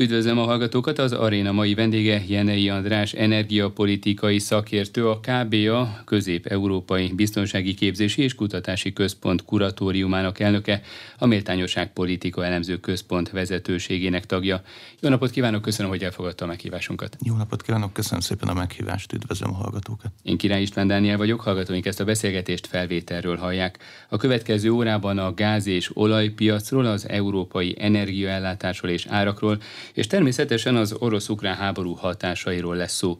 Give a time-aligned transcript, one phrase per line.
[0.00, 7.74] Üdvözlöm a hallgatókat, az aréna mai vendége Jenei András, energiapolitikai szakértő, a KBA, Közép-Európai Biztonsági
[7.74, 10.82] Képzési és Kutatási Központ kuratóriumának elnöke,
[11.18, 14.62] a Méltányosság Politika Elemző Központ vezetőségének tagja.
[15.00, 17.16] Jó napot kívánok, köszönöm, hogy elfogadta a meghívásunkat.
[17.24, 20.10] Jó napot kívánok, köszönöm szépen a meghívást, üdvözlöm a hallgatókat.
[20.22, 23.78] Én Király István Dániel vagyok, hallgatóink ezt a beszélgetést felvételről hallják.
[24.08, 29.58] A következő órában a gáz és olajpiacról, az európai energiaellátásról és árakról,
[29.94, 33.18] és természetesen az orosz-ukrán háború hatásairól lesz szó.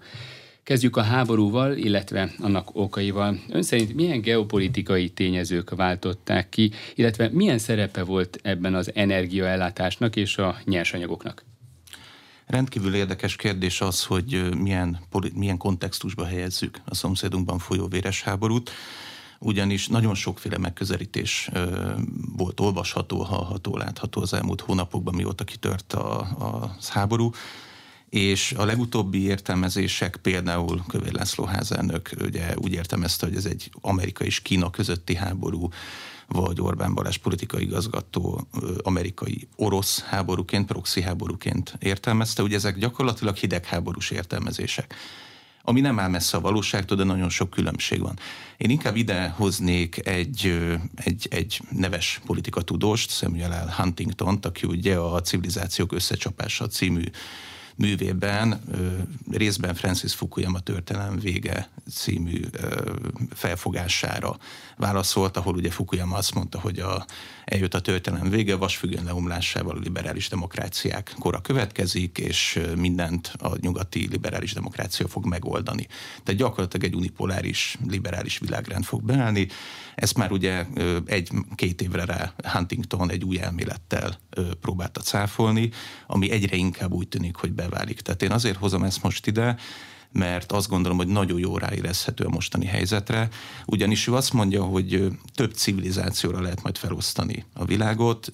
[0.63, 3.41] Kezdjük a háborúval, illetve annak okaival.
[3.49, 10.37] Ön szerint milyen geopolitikai tényezők váltották ki, illetve milyen szerepe volt ebben az energiaellátásnak és
[10.37, 11.45] a nyersanyagoknak?
[12.47, 14.99] Rendkívül érdekes kérdés az, hogy milyen,
[15.35, 18.71] milyen kontextusba helyezzük a szomszédunkban folyó véres háborút
[19.41, 21.51] ugyanis nagyon sokféle megközelítés
[22.37, 27.31] volt olvasható, hallható, látható az elmúlt hónapokban, mióta kitört a, a háború.
[28.09, 34.25] És a legutóbbi értelmezések például Kövér László házelnök ugye úgy értelmezte, hogy ez egy Amerika
[34.25, 35.69] és Kína közötti háború,
[36.27, 38.49] vagy Orbán Balázs politikai igazgató
[38.83, 44.95] amerikai orosz háborúként, proxy háborúként értelmezte, ugye ezek gyakorlatilag hidegháborús értelmezések
[45.63, 48.19] ami nem áll messze a valóságtól, de nagyon sok különbség van.
[48.57, 50.59] Én inkább ide hoznék egy,
[50.95, 53.83] egy, egy neves politikatudóst, Samuel L.
[53.83, 57.05] Huntington, aki ugye a Civilizációk összecsapása című
[57.81, 58.61] művében
[59.31, 62.41] részben Francis Fukuyama történelem vége című
[63.31, 64.37] felfogására
[64.77, 67.05] válaszolt, ahol ugye Fukuyama azt mondta, hogy a,
[67.45, 74.09] eljött a történelem vége, vasfüggön leomlásával a liberális demokráciák kora következik, és mindent a nyugati
[74.11, 75.87] liberális demokrácia fog megoldani.
[76.23, 79.49] Tehát gyakorlatilag egy unipoláris liberális világrend fog beállni.
[79.95, 80.67] Ezt már ugye
[81.07, 84.19] egy-két évre rá Huntington egy új elmélettel
[84.61, 85.71] próbálta cáfolni,
[86.07, 88.01] ami egyre inkább úgy tűnik, hogy beválik.
[88.01, 89.57] Tehát én azért hozom ezt most ide,
[90.13, 93.29] mert azt gondolom, hogy nagyon jó ráérezhető a mostani helyzetre,
[93.67, 98.31] ugyanis ő azt mondja, hogy több civilizációra lehet majd felosztani a világot,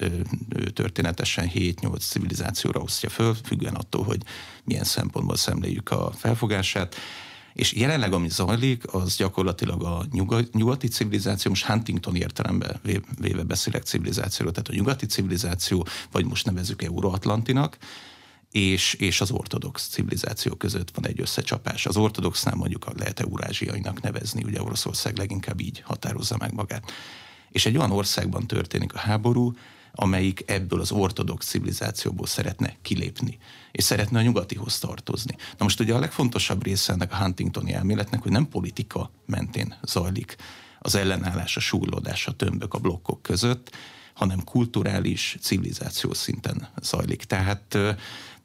[0.49, 4.23] ő történetesen 7-8 civilizációra osztja föl, függően attól, hogy
[4.65, 6.95] milyen szempontból szemléljük a felfogását,
[7.53, 10.05] és jelenleg, ami zajlik, az gyakorlatilag a
[10.53, 12.81] nyugati civilizáció, most Huntington értelemben
[13.21, 17.79] véve beszélek civilizációról, tehát a nyugati civilizáció, vagy most nevezük Euróatlantinak,
[18.51, 21.87] és, és az ortodox civilizáció között van egy összecsapás.
[21.87, 26.93] Az ortodoxnál mondjuk lehet eurázsiainak nevezni, ugye Oroszország leginkább így határozza meg magát.
[27.51, 29.53] És egy olyan országban történik a háború,
[29.93, 33.39] amelyik ebből az ortodox civilizációból szeretne kilépni,
[33.73, 35.37] és szeretne a nyugatihoz tartozni.
[35.37, 40.37] Na most ugye a legfontosabb része ennek a Huntingtoni elméletnek, hogy nem politika mentén zajlik
[40.79, 43.77] az ellenállás, a súrlódás, a tömbök, a blokkok között,
[44.15, 47.25] hanem kulturális, civilizáció szinten zajlik.
[47.25, 47.79] Tehát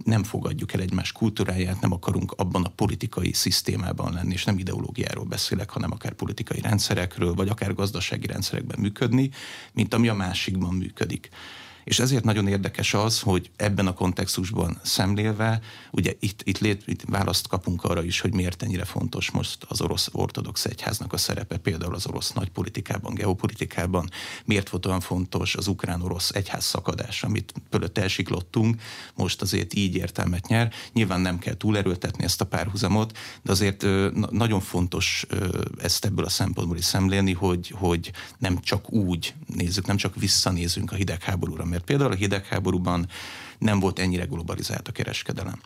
[0.04, 5.26] nem fogadjuk el egymás kultúráját, nem akarunk abban a politikai szisztémában lenni, és nem ideológiáról
[5.26, 9.30] beszélek, hanem akár politikai rendszerekről, vagy akár gazdasági rendszerekben működni,
[9.74, 11.30] mint ami a másikban működik.
[11.84, 15.62] És ezért nagyon érdekes az, hogy ebben a kontextusban szemlélve,
[15.92, 19.82] ugye itt, itt, lét, itt választ kapunk arra is, hogy miért ennyire fontos most az
[19.82, 24.10] orosz ortodox egyháznak a szerepe, például az orosz nagypolitikában, geopolitikában,
[24.46, 28.82] miért volt olyan fontos az ukrán-orosz egyház szakadás, amit fölött elsiklottunk,
[29.16, 30.74] most azért így értelmet nyer.
[30.94, 33.86] Nyilván nem kell túlerőltetni ezt a párhuzamot, de azért
[34.30, 35.26] nagyon fontos
[35.82, 40.92] ezt ebből a szempontból is szemlélni, hogy, hogy nem csak úgy nézzük, nem csak visszanézünk
[40.92, 43.08] a hidegháborúra, mert például a hidegháborúban
[43.58, 45.62] nem volt ennyire globalizált a kereskedelem.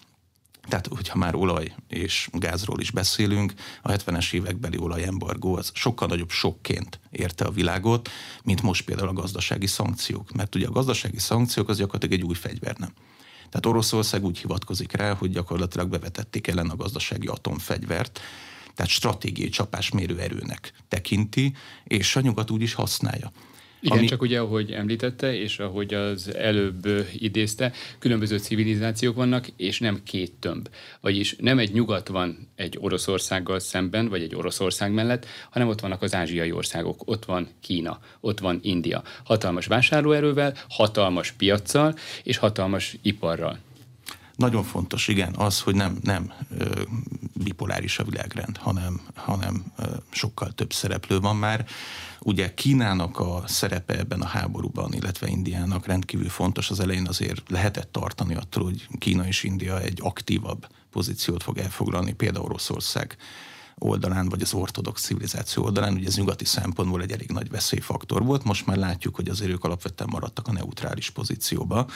[0.67, 6.29] Tehát, hogyha már olaj és gázról is beszélünk, a 70-es évekbeli olajembargó az sokkal nagyobb
[6.29, 8.09] sokként érte a világot,
[8.43, 10.31] mint most például a gazdasági szankciók.
[10.31, 12.93] Mert ugye a gazdasági szankciók az gyakorlatilag egy új fegyver, nem?
[13.49, 18.19] Tehát Oroszország úgy hivatkozik rá, hogy gyakorlatilag bevetették ellen a gazdasági atomfegyvert,
[18.75, 23.31] tehát stratégiai csapásmérő erőnek tekinti, és a nyugat úgy is használja.
[23.85, 24.07] Igen, ami...
[24.07, 30.31] csak ugye, ahogy említette, és ahogy az előbb idézte, különböző civilizációk vannak, és nem két
[30.39, 30.69] tömb.
[31.01, 36.01] Vagyis nem egy nyugat van egy Oroszországgal szemben, vagy egy Oroszország mellett, hanem ott vannak
[36.01, 39.03] az ázsiai országok, ott van Kína, ott van India.
[39.23, 43.59] Hatalmas vásárlóerővel, hatalmas piaccal és hatalmas iparral.
[44.35, 46.81] Nagyon fontos, igen, az, hogy nem, nem ö,
[47.33, 51.65] bipoláris a világrend, hanem, hanem ö, sokkal több szereplő van már.
[52.19, 56.69] Ugye Kínának a szerepe ebben a háborúban, illetve Indiának rendkívül fontos.
[56.69, 62.13] Az elején azért lehetett tartani attól, hogy Kína és India egy aktívabb pozíciót fog elfoglalni,
[62.13, 63.17] például Oroszország
[63.77, 68.43] oldalán, vagy az ortodox civilizáció oldalán, ugye ez nyugati szempontból egy elég nagy veszélyfaktor volt,
[68.43, 71.87] most már látjuk, hogy azért ők alapvetően maradtak a neutrális pozícióba,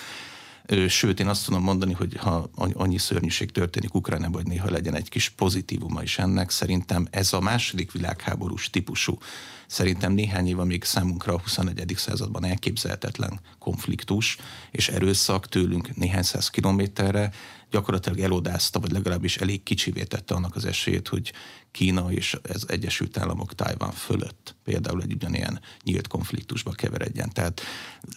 [0.87, 5.09] Sőt, én azt tudom mondani, hogy ha annyi szörnyűség történik Ukrajnában, hogy néha legyen egy
[5.09, 9.17] kis pozitívuma is ennek, szerintem ez a második világháborús típusú,
[9.67, 11.93] szerintem néhány éve még számunkra a 21.
[11.95, 14.37] században elképzelhetetlen konfliktus
[14.71, 17.31] és erőszak tőlünk néhány száz kilométerre
[17.71, 21.33] gyakorlatilag elodázta, vagy legalábbis elég kicsivé tette annak az esélyét, hogy
[21.71, 27.29] Kína és az Egyesült Államok Tájván fölött például egy ugyanilyen nyílt konfliktusba keveredjen.
[27.29, 27.61] Tehát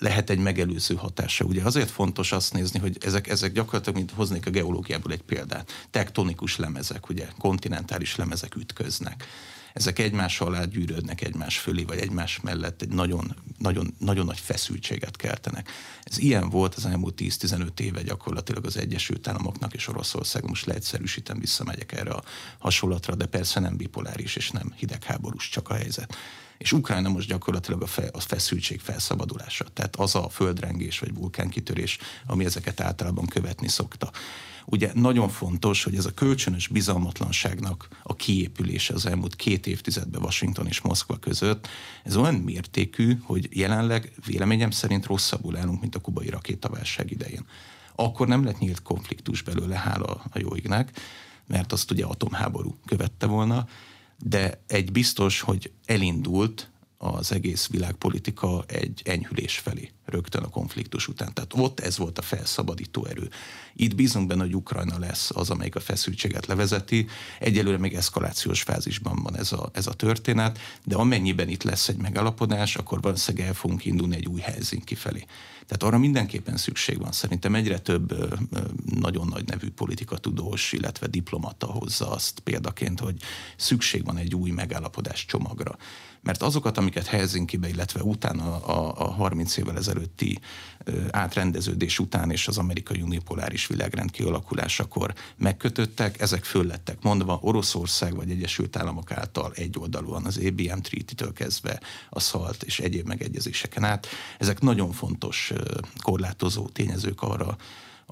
[0.00, 1.44] lehet egy megelőző hatása.
[1.44, 5.86] Ugye azért fontos azt nézni, hogy ezek, ezek gyakorlatilag, mint hoznék a geológiából egy példát,
[5.90, 9.24] tektonikus lemezek, ugye kontinentális lemezek ütköznek
[9.72, 15.16] ezek egymás alá gyűrődnek egymás fölé, vagy egymás mellett egy nagyon, nagyon, nagyon nagy feszültséget
[15.16, 15.70] keltenek.
[16.02, 20.48] Ez ilyen volt az elmúlt 10-15 éve gyakorlatilag az Egyesült Államoknak és Oroszország.
[20.48, 22.22] Most leegyszerűsítem, visszamegyek erre a
[22.58, 26.16] hasonlatra, de persze nem bipoláris és nem hidegháborús csak a helyzet.
[26.58, 29.64] És Ukrajna most gyakorlatilag a, fe, a feszültség felszabadulása.
[29.72, 34.10] Tehát az a földrengés vagy vulkánkitörés, ami ezeket általában követni szokta.
[34.66, 40.66] Ugye nagyon fontos, hogy ez a kölcsönös bizalmatlanságnak a kiépülése az elmúlt két évtizedben Washington
[40.66, 41.68] és Moszkva között,
[42.04, 47.46] ez olyan mértékű, hogy jelenleg véleményem szerint rosszabbul állunk, mint a kubai rakétaválság idején.
[47.94, 51.00] Akkor nem lett nyílt konfliktus belőle, hála a jó égnek,
[51.46, 53.66] mert azt ugye atomháború követte volna,
[54.18, 56.71] de egy biztos, hogy elindult
[57.04, 61.32] az egész világpolitika egy enyhülés felé rögtön a konfliktus után.
[61.34, 63.30] Tehát ott ez volt a felszabadító erő.
[63.74, 67.06] Itt bízunk benne, hogy Ukrajna lesz az, amelyik a feszültséget levezeti.
[67.38, 71.96] Egyelőre még eszkalációs fázisban van ez a, ez a történet, de amennyiben itt lesz egy
[71.96, 75.24] megállapodás, akkor valószínűleg el fogunk indulni egy új Helsinki felé.
[75.66, 77.12] Tehát arra mindenképpen szükség van.
[77.12, 78.14] Szerintem egyre több
[79.00, 83.16] nagyon nagy nevű politikatudós, illetve diplomata hozza azt példaként, hogy
[83.56, 85.76] szükség van egy új megállapodás csomagra.
[86.22, 90.38] Mert azokat, amiket Helsinki-be, illetve utána a, a 30 évvel ezelőtti
[91.10, 98.30] átrendeződés után és az amerikai unipoláris világrend kialakulásakor megkötöttek, ezek föl lettek mondva Oroszország vagy
[98.30, 101.80] Egyesült Államok által egyoldalúan az ABM Treaty-től kezdve
[102.10, 104.06] a SZALT és egyéb megegyezéseken át.
[104.38, 105.52] Ezek nagyon fontos
[106.02, 107.56] korlátozó tényezők arra,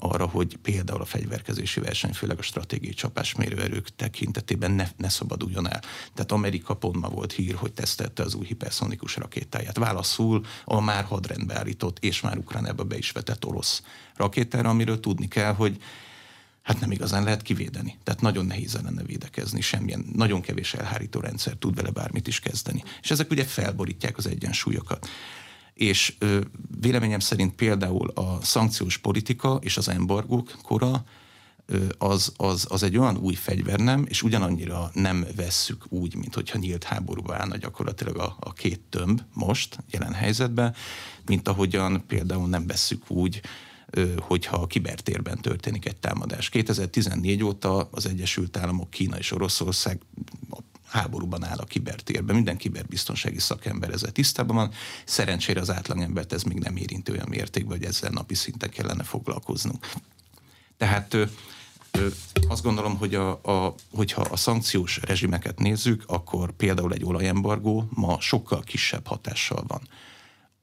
[0.03, 5.81] arra, hogy például a fegyverkezési verseny, főleg a stratégiai csapásmérőerők tekintetében ne, ne szabaduljon el.
[6.13, 9.77] Tehát Amerika pont ma volt hír, hogy tesztelte az új hiperszonikus rakétáját.
[9.77, 13.83] Válaszul a már hadrendbe állított és már Ukrajnába be is vetett orosz
[14.15, 15.77] rakétára, amiről tudni kell, hogy
[16.61, 17.97] hát nem igazán lehet kivédeni.
[18.03, 22.83] Tehát nagyon nehéz lenne védekezni, semmilyen, nagyon kevés elhárító rendszer tud vele bármit is kezdeni.
[23.01, 25.09] És ezek ugye felborítják az egyensúlyokat
[25.73, 26.17] és
[26.79, 31.03] véleményem szerint például a szankciós politika és az embargók kora
[31.97, 36.57] az, az, az egy olyan új fegyver nem, és ugyanannyira nem vesszük úgy, mint hogyha
[36.57, 40.75] nyílt háborúba állna gyakorlatilag a, a két tömb most, jelen helyzetben,
[41.25, 43.41] mint ahogyan például nem vesszük úgy,
[44.19, 46.49] hogyha a kibertérben történik egy támadás.
[46.49, 49.99] 2014 óta az Egyesült Államok, Kína és Oroszország
[50.49, 52.35] a háborúban áll a kibertérben.
[52.35, 54.71] Minden kiberbiztonsági szakember ezzel tisztában van.
[55.05, 59.91] Szerencsére az átlagembert ez még nem érinti olyan mértékben, hogy ezzel napi szinten kellene foglalkoznunk.
[60.77, 61.25] Tehát ö,
[61.91, 62.07] ö,
[62.47, 68.19] azt gondolom, hogy a, a, hogyha a szankciós rezsimeket nézzük, akkor például egy olajembargó ma
[68.19, 69.81] sokkal kisebb hatással van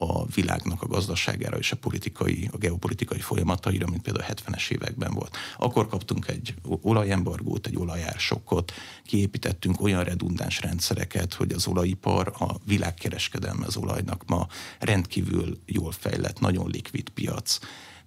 [0.01, 5.13] a világnak a gazdaságára és a politikai, a geopolitikai folyamataira, mint például a 70-es években
[5.13, 5.37] volt.
[5.57, 8.71] Akkor kaptunk egy olajembargót, egy olajársokkot,
[9.05, 14.47] kiépítettünk olyan redundáns rendszereket, hogy az olajipar, a világkereskedelme az olajnak ma
[14.79, 17.57] rendkívül jól fejlett, nagyon likvid piac,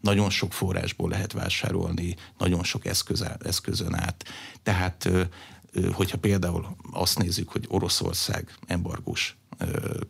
[0.01, 4.25] nagyon sok forrásból lehet vásárolni, nagyon sok eszköz, eszközön át.
[4.63, 5.09] Tehát,
[5.93, 9.37] hogyha például azt nézzük, hogy Oroszország embargós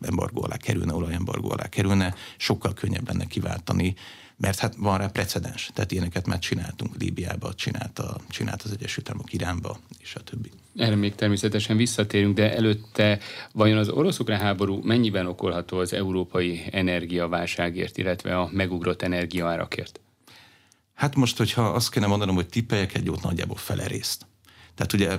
[0.00, 3.94] embargó alá kerülne, olajembargó alá kerülne, sokkal könnyebb lenne kiváltani,
[4.36, 9.32] mert hát van rá precedens, tehát ilyeneket már csináltunk Líbiába, csinálta, csinált az Egyesült Államok
[9.32, 10.50] Iránba, és a többi.
[10.76, 13.18] Erre még természetesen visszatérünk, de előtte
[13.52, 20.00] vajon az orosz háború mennyiben okolható az európai energiaválságért, illetve a megugrott energiaárakért?
[20.94, 24.26] Hát most, hogyha azt kéne mondanom, hogy tippeljek egy jót, nagyjából fele részt.
[24.74, 25.18] Tehát ugye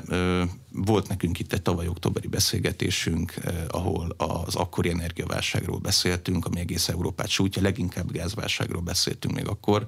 [0.72, 3.33] volt nekünk itt egy tavaly októberi beszélgetésünk,
[3.67, 9.86] ahol az akkori energiaválságról beszéltünk, ami egész Európát sújtja, leginkább gázválságról beszéltünk még akkor,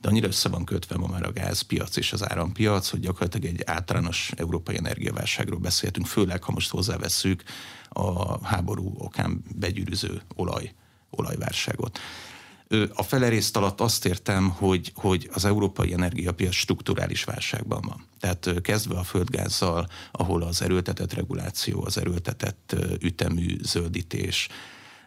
[0.00, 3.62] de annyira össze van kötve ma már a gázpiac és az árampiac, hogy gyakorlatilag egy
[3.66, 7.42] általános európai energiaválságról beszéltünk, főleg ha most hozzávesszük
[7.88, 10.72] a háború okán begyűrűző olaj,
[11.10, 11.98] olajválságot.
[12.94, 18.04] A felerészt alatt azt értem, hogy, hogy az európai energiapiac strukturális válságban van.
[18.20, 24.48] Tehát kezdve a földgázzal, ahol az erőltetett reguláció, az erőltetett ütemű zöldítés,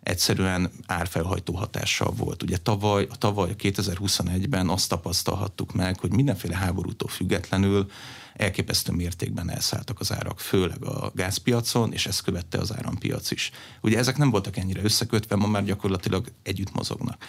[0.04, 2.44] egyszerűen árfelhajtó hatással volt.
[2.44, 7.92] Ugye tavaly, tavaly 2021-ben azt tapasztalhattuk meg, hogy mindenféle háborútól függetlenül
[8.34, 13.52] elképesztő mértékben elszálltak az árak, főleg a gázpiacon, és ezt követte az árampiac is.
[13.82, 17.26] Ugye ezek nem voltak ennyire összekötve, ma már gyakorlatilag együtt mozognak.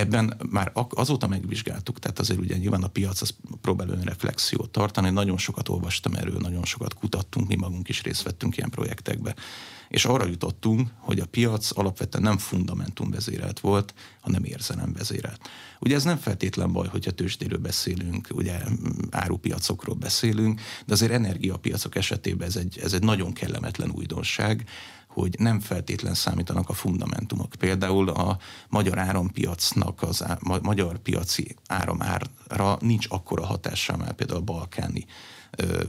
[0.00, 5.38] Ebben már azóta megvizsgáltuk, tehát azért ugye nyilván a piac az próbál önreflexiót tartani, nagyon
[5.38, 9.34] sokat olvastam erről, nagyon sokat kutattunk, mi magunk is részt vettünk ilyen projektekbe.
[9.88, 15.48] És arra jutottunk, hogy a piac alapvetően nem fundamentum vezérelt volt, hanem érzelem vezérelt.
[15.80, 18.60] Ugye ez nem feltétlen baj, hogyha tőzsdéről beszélünk, ugye
[19.10, 24.64] árupiacokról beszélünk, de azért energiapiacok esetében ez egy, ez egy nagyon kellemetlen újdonság,
[25.12, 27.54] hogy nem feltétlen számítanak a fundamentumok.
[27.58, 28.38] Például a
[28.68, 35.06] magyar árampiacnak, az á, ma, magyar piaci áramárra nincs akkora hatással már például a balkáni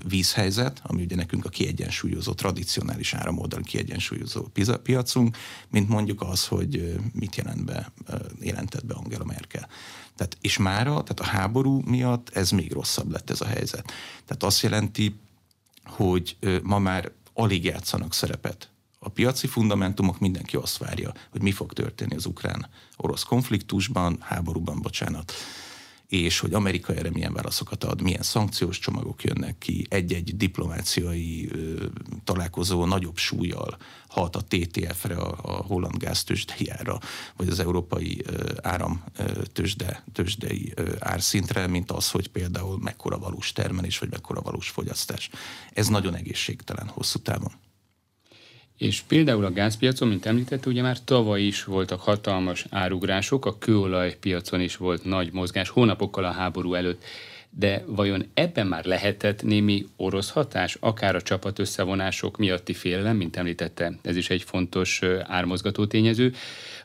[0.07, 4.47] vízhelyzet, ami ugye nekünk a kiegyensúlyozó, tradicionális áramoldal kiegyensúlyozó
[4.83, 5.37] piacunk,
[5.69, 7.91] mint mondjuk az, hogy mit jelent be,
[8.39, 9.67] jelentett be Angela Merkel.
[10.15, 13.91] Tehát, és mára, tehát a háború miatt ez még rosszabb lett ez a helyzet.
[14.25, 15.15] Tehát azt jelenti,
[15.83, 18.70] hogy ma már alig játszanak szerepet
[19.03, 25.33] a piaci fundamentumok mindenki azt várja, hogy mi fog történni az ukrán-orosz konfliktusban, háborúban, bocsánat,
[26.07, 31.85] és hogy Amerika erre milyen válaszokat ad, milyen szankciós csomagok jönnek ki, egy-egy diplomáciai ö,
[32.23, 33.77] találkozó nagyobb súlyjal
[34.07, 36.99] hat a TTF-re, a, a holland gáztősdejára,
[37.35, 44.09] vagy az európai ö, áram ö, árszintre, mint az, hogy például mekkora valós termelés, vagy
[44.09, 45.29] mekkora valós fogyasztás.
[45.73, 47.51] Ez nagyon egészségtelen hosszú távon.
[48.81, 54.61] És például a gázpiacon, mint említett, ugye már tavaly is voltak hatalmas árugrások, a kőolajpiacon
[54.61, 57.03] is volt nagy mozgás hónapokkal a háború előtt.
[57.49, 63.37] De vajon ebben már lehetett némi orosz hatás, akár a csapat összevonások miatti félelem, mint
[63.37, 66.33] említette, ez is egy fontos ármozgató tényező,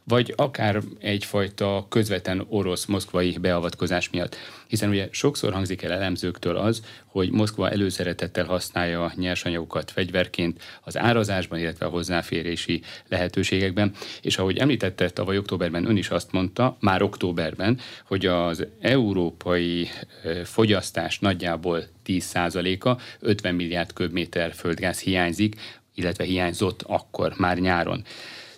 [0.08, 4.36] vagy akár egyfajta közvetlen orosz-moszkvai beavatkozás miatt.
[4.66, 10.98] Hiszen ugye sokszor hangzik el elemzőktől az, hogy Moszkva előszeretettel használja a nyersanyagokat fegyverként az
[10.98, 13.92] árazásban, illetve a hozzáférési lehetőségekben.
[14.22, 19.88] És ahogy említette, tavaly októberben ön is azt mondta, már októberben, hogy az európai
[20.44, 25.54] fogyasztás nagyjából 10%-a, 50 milliárd köbméter földgáz hiányzik,
[25.94, 28.04] illetve hiányzott akkor már nyáron.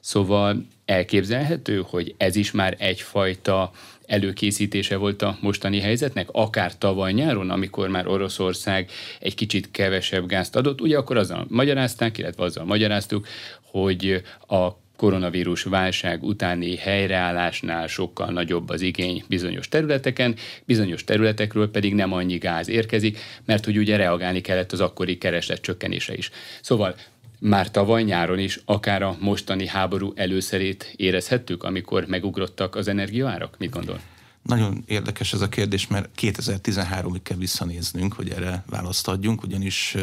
[0.08, 3.70] Szóval elképzelhető, hogy ez is már egyfajta
[4.06, 10.56] előkészítése volt a mostani helyzetnek, akár tavaly nyáron, amikor már Oroszország egy kicsit kevesebb gázt
[10.56, 13.26] adott, ugye akkor azzal magyarázták, illetve azzal magyaráztuk,
[13.62, 20.34] hogy a koronavírus válság utáni helyreállásnál sokkal nagyobb az igény bizonyos területeken,
[20.64, 25.60] bizonyos területekről pedig nem annyi gáz érkezik, mert hogy ugye reagálni kellett az akkori kereslet
[25.60, 26.30] csökkenése is.
[26.60, 26.94] Szóval
[27.38, 33.56] már tavaly nyáron is, akár a mostani háború előszerét érezhettük, amikor megugrottak az energiaárak?
[33.58, 34.00] Mit gondol?
[34.42, 39.96] Nagyon érdekes ez a kérdés, mert 2013-ig kell visszanéznünk, hogy erre választ adjunk, ugyanis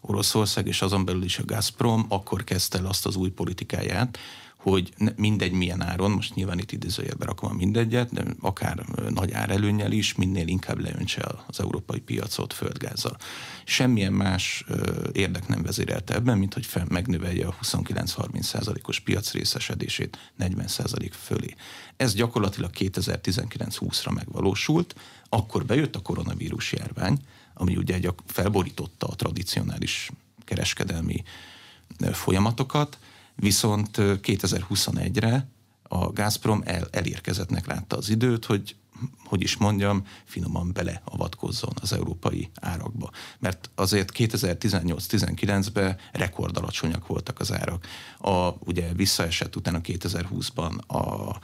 [0.00, 4.18] Oroszország és azon belül is a Gazprom akkor kezdte el azt az új politikáját,
[4.64, 9.92] hogy mindegy milyen áron, most nyilván itt idézőjelben rakom a mindegyet, de akár nagy árelőnyel
[9.92, 13.16] is, minél inkább leöntse az európai piacot földgázzal.
[13.64, 14.64] Semmilyen más
[15.12, 21.12] érdek nem vezérelte ebben, mint hogy fel, megnövelje a 29-30 százalékos piac részesedését 40 százalék
[21.12, 21.54] fölé.
[21.96, 24.94] Ez gyakorlatilag 2019-20-ra megvalósult,
[25.28, 27.18] akkor bejött a koronavírus járvány,
[27.54, 30.10] ami ugye felborította a tradicionális
[30.44, 31.22] kereskedelmi
[32.12, 32.98] folyamatokat,
[33.36, 35.48] viszont 2021-re
[35.82, 38.76] a Gazprom el, elérkezettnek látta az időt, hogy
[39.34, 43.10] hogy is mondjam, finoman beleavatkozzon az európai árakba.
[43.38, 47.86] Mert azért 2018-19-ben rekordalacsonyak voltak az árak.
[48.18, 51.38] A, ugye visszaesett utána 2020-ban a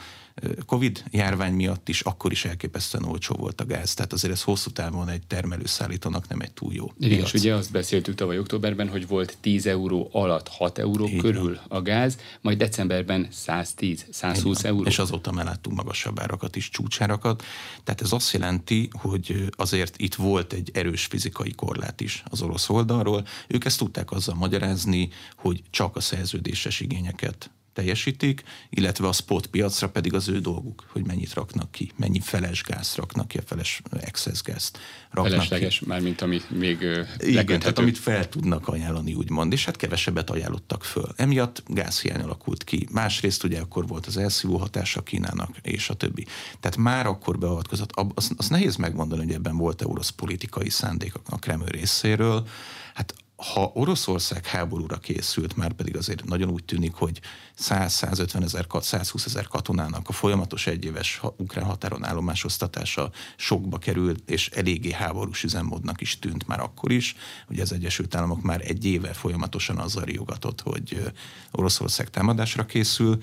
[0.67, 4.71] Covid járvány miatt is akkor is elképesztően olcsó volt a gáz, tehát azért ez hosszú
[4.71, 9.07] távon egy termelőszállítónak nem egy túl jó Igen, és ugye azt beszéltük tavaly októberben, hogy
[9.07, 11.79] volt 10 euró alatt 6 euró Így körül van.
[11.79, 14.85] a gáz, majd decemberben 110-120 euró.
[14.85, 17.45] És azóta már láttunk magasabb árakat is, csúcsárakat,
[17.85, 22.69] tehát ez azt jelenti, hogy azért itt volt egy erős fizikai korlát is az orosz
[22.69, 23.27] oldalról.
[23.49, 29.89] Ők ezt tudták azzal magyarázni, hogy csak a szerződéses igényeket teljesítik, illetve a spot piacra
[29.89, 33.83] pedig az ő dolguk, hogy mennyit raknak ki, mennyi feles gáz raknak ki, a feles
[34.01, 34.79] excess gázt
[35.11, 35.85] raknak Felesleges, ki.
[35.87, 36.87] már mint ami még
[37.19, 41.09] Igen, tehát amit fel tudnak ajánlani, úgymond, és hát kevesebbet ajánlottak föl.
[41.17, 42.89] Emiatt gázhiány alakult ki.
[42.93, 46.27] Másrészt ugye akkor volt az elszívó hatása Kínának, és a többi.
[46.61, 47.91] Tehát már akkor beavatkozott.
[48.15, 52.47] Azt, az nehéz megmondani, hogy ebben volt-e orosz politikai szándék a Kreml részéről.
[52.95, 57.21] Hát ha Oroszország háborúra készült, már pedig azért nagyon úgy tűnik, hogy
[57.59, 64.93] 100-150 ezer, 120 ezer katonának a folyamatos egyéves ukrán határon állomásosztatása sokba került, és eléggé
[64.93, 67.17] háborús üzemmódnak is tűnt már akkor is.
[67.49, 71.13] Ugye az Egyesült Államok már egy éve folyamatosan azzal riogatott, hogy
[71.51, 73.23] Oroszország támadásra készül.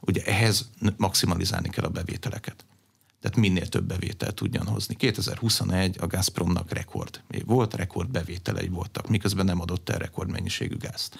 [0.00, 2.64] Ugye ehhez maximalizálni kell a bevételeket
[3.20, 4.94] tehát minél több bevételt tudjan hozni.
[4.94, 11.18] 2021 a Gazpromnak rekord volt, rekord bevételei voltak, miközben nem adott el rekordmennyiségű gázt.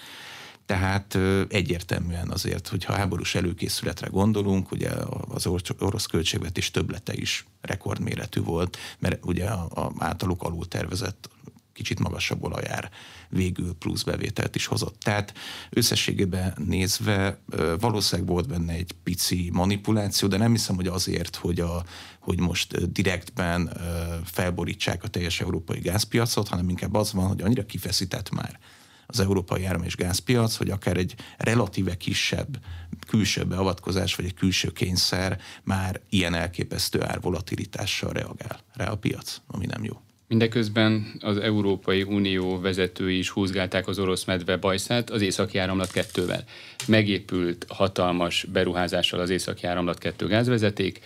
[0.65, 1.17] Tehát
[1.49, 4.89] egyértelműen azért, hogyha háborús előkészületre gondolunk, ugye
[5.27, 5.47] az
[5.79, 11.29] orosz költségvetés töblete is rekordméretű volt, mert ugye a, a általuk alul tervezett
[11.77, 12.89] kicsit magasabb olajár
[13.29, 14.99] végül plusz bevételt is hozott.
[14.99, 15.33] Tehát
[15.69, 17.39] összességében nézve
[17.79, 21.83] valószínűleg volt benne egy pici manipuláció, de nem hiszem, hogy azért, hogy, a,
[22.19, 23.77] hogy most direktben
[24.25, 28.59] felborítsák a teljes európai gázpiacot, hanem inkább az van, hogy annyira kifeszített már
[29.07, 32.59] az európai áram és gázpiac, hogy akár egy relatíve kisebb
[33.07, 39.65] külső beavatkozás vagy egy külső kényszer már ilyen elképesztő árvolatilitással reagál rá a piac, ami
[39.65, 40.06] nem jó.
[40.29, 46.43] Mindeközben az Európai Unió vezetői is húzgálták az orosz medve bajszát az északi áramlat kettővel.
[46.87, 50.99] Megépült hatalmas beruházással az északi áramlat kettő gázvezeték,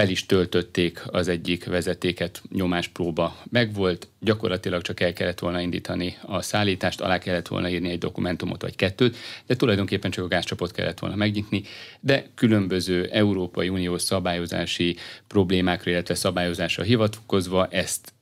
[0.00, 6.42] fel is töltötték az egyik vezetéket, nyomáspróba megvolt, gyakorlatilag csak el kellett volna indítani a
[6.42, 9.16] szállítást, alá kellett volna írni egy dokumentumot vagy kettőt,
[9.46, 11.62] de tulajdonképpen csak a gázcsapot kellett volna megnyitni,
[12.00, 18.12] de különböző Európai Uniós szabályozási problémákra, illetve szabályozásra hivatkozva ezt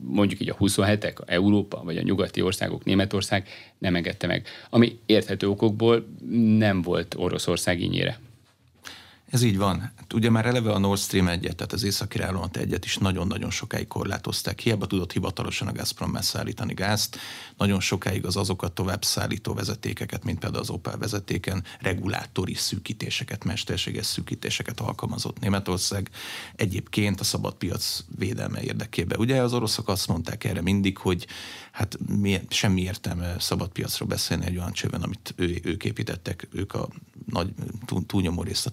[0.00, 5.48] mondjuk így a 27-ek, Európa vagy a nyugati országok, Németország nem engedte meg, ami érthető
[5.48, 6.06] okokból
[6.58, 8.18] nem volt Oroszország ínyére.
[9.30, 9.80] Ez így van.
[9.80, 13.50] Hát ugye már eleve a Nord Stream 1 tehát az északi állomat egyet is nagyon-nagyon
[13.50, 14.60] sokáig korlátozták.
[14.60, 17.18] Hiába tudott hivatalosan a Gazprom megszállítani gázt,
[17.56, 24.06] nagyon sokáig az azokat tovább szállító vezetékeket, mint például az Opel vezetéken, regulátori szűkítéseket, mesterséges
[24.06, 26.10] szűkítéseket alkalmazott Németország.
[26.56, 29.18] Egyébként a szabad piac védelme érdekében.
[29.18, 31.26] Ugye az oroszok azt mondták erre mindig, hogy
[31.72, 36.74] hát mi, semmi értelme szabad piacról beszélni egy olyan csőben, amit ő, ők építettek, ők
[36.74, 36.88] a
[37.26, 37.52] nagy
[38.06, 38.70] túlnyomó részt a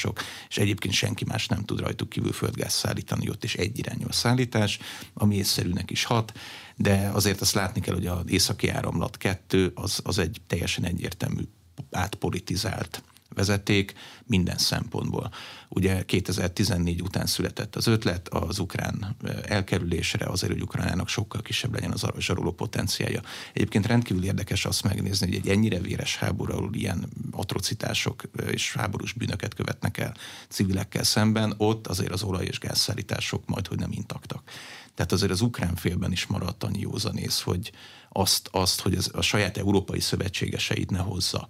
[0.00, 4.12] tulajdonosok, és egyébként senki más nem tud rajtuk kívül földgáz szállítani, ott is egyirányú a
[4.12, 4.78] szállítás,
[5.14, 6.32] ami észszerűnek is hat,
[6.76, 11.42] de azért azt látni kell, hogy az északi áramlat kettő az, az egy teljesen egyértelmű
[11.90, 13.02] átpolitizált
[13.34, 13.94] vezeték
[14.26, 15.30] minden szempontból.
[15.68, 21.92] Ugye 2014 után született az ötlet az ukrán elkerülésre, azért, hogy Ukránának sokkal kisebb legyen
[21.92, 23.20] az zsaroló potenciája.
[23.52, 29.54] Egyébként rendkívül érdekes azt megnézni, hogy egy ennyire véres háborúról ilyen atrocitások és háborús bűnöket
[29.54, 30.14] követnek el
[30.48, 34.50] civilekkel szemben, ott azért az olaj- és gázszállítások majd, hogy nem intaktak.
[34.94, 37.72] Tehát azért az ukrán félben is maradt annyi józanész, hogy
[38.08, 41.48] azt, azt hogy az, a saját európai szövetségeseit ne hozza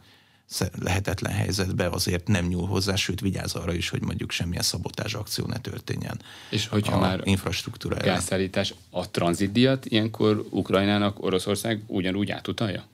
[0.78, 5.46] lehetetlen helyzetbe azért nem nyúl hozzá, sőt vigyáz arra is, hogy mondjuk semmilyen szabotás akció
[5.46, 6.20] ne történjen.
[6.50, 12.84] És hogyha a már infrastruktúra gázszállítás a tranzitdiat, ilyenkor Ukrajnának Oroszország ugyanúgy átutalja?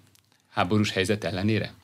[0.49, 1.75] Háborús helyzet ellenére?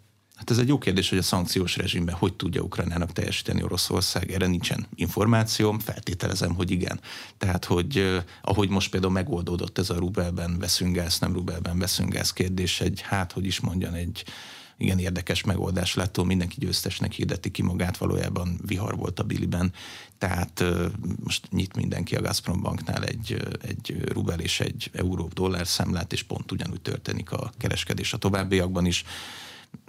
[0.41, 4.33] Hát ez egy jó kérdés, hogy a szankciós rezsimben hogy tudja Ukrajnának teljesíteni Oroszország.
[4.33, 7.01] Erre nincsen információm, feltételezem, hogy igen.
[7.39, 12.33] Tehát, hogy ahogy most például megoldódott ez a rubelben veszünk gáz, nem rubelben veszünk gáz
[12.33, 14.25] kérdés, egy hát, hogy is mondjan, egy
[14.81, 19.73] igen érdekes megoldás lett, mindenki győztesnek hirdeti ki magát, valójában vihar volt a Biliben,
[20.19, 20.65] tehát
[21.25, 26.23] most nyit mindenki a Gazprom banknál egy, egy rubel és egy euró dollár számlát, és
[26.23, 29.05] pont ugyanúgy történik a kereskedés a továbbiakban is.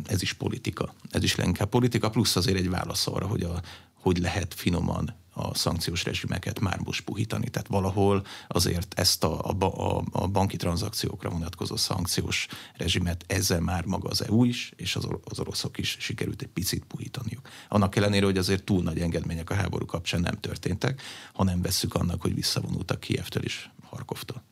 [0.05, 0.93] Ez is politika.
[1.09, 3.61] Ez is inkább politika, plusz azért egy válasz arra, hogy a,
[3.93, 7.49] hogy lehet finoman a szankciós rezsimeket már most puhítani.
[7.49, 14.09] Tehát valahol azért ezt a, a, a banki tranzakciókra vonatkozó szankciós rezsimet ezzel már maga
[14.09, 17.49] az EU is, és az, az oroszok is sikerült egy picit puhítaniuk.
[17.69, 21.01] Annak ellenére, hogy azért túl nagy engedmények a háború kapcsán nem történtek,
[21.33, 24.50] ha nem vesszük annak, hogy visszavonultak Kievtől és Harkovtól.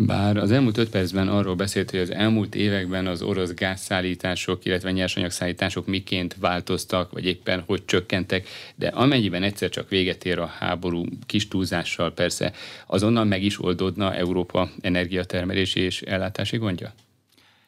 [0.00, 4.90] Bár az elmúlt öt percben arról beszélt, hogy az elmúlt években az orosz gázszállítások, illetve
[4.90, 11.04] nyersanyagszállítások miként változtak, vagy éppen hogy csökkentek, de amennyiben egyszer csak véget ér a háború
[11.26, 12.52] kis túlzással persze,
[12.86, 16.92] azonnal meg is oldódna Európa energiatermelési és ellátási gondja?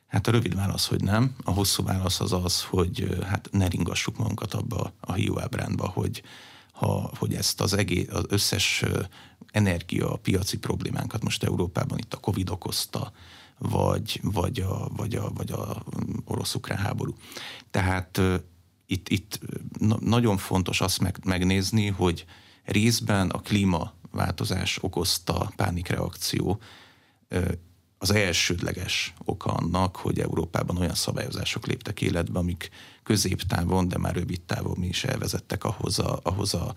[0.06, 1.34] Hát a rövid válasz, hogy nem.
[1.44, 6.22] A hosszú válasz az az, hogy hát ne ringassuk magunkat abba a hiúábránba, hogy
[6.72, 8.84] ha, hogy ezt az egész, az összes
[9.52, 13.12] energia piaci problémánkat most Európában itt a Covid okozta,
[13.58, 15.82] vagy, vagy, a, vagy, a, vagy a
[16.24, 17.14] orosz-ukrán háború.
[17.70, 18.20] Tehát
[18.86, 19.40] itt, itt
[20.00, 22.24] nagyon fontos azt meg, megnézni, hogy
[22.64, 26.60] részben a klímaváltozás okozta pánikreakció
[27.98, 32.70] az elsődleges oka annak, hogy Európában olyan szabályozások léptek életbe, amik
[33.02, 36.74] középtávon, de már rövid távon mi is elvezettek ahhoz a, ahhoz a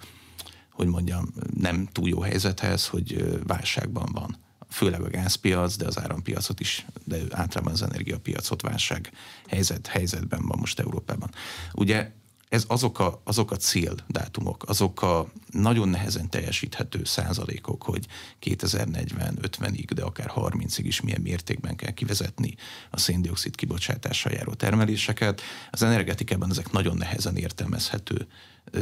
[0.73, 4.37] hogy mondjam, nem túl jó helyzethez, hogy válságban van.
[4.69, 9.11] Főleg a gázpiac, de az árampiacot is, de általában az energiapiacot válság
[9.47, 11.29] helyzet, helyzetben van most Európában.
[11.73, 12.11] Ugye
[12.53, 18.05] ez azok a, azok a céldátumok, azok a nagyon nehezen teljesíthető százalékok, hogy
[18.39, 22.55] 2040, 50-ig, de akár 30-ig is milyen mértékben kell kivezetni
[22.89, 25.41] a széndiokszid kibocsátással járó termeléseket.
[25.71, 28.27] Az energetikában ezek nagyon nehezen értelmezhető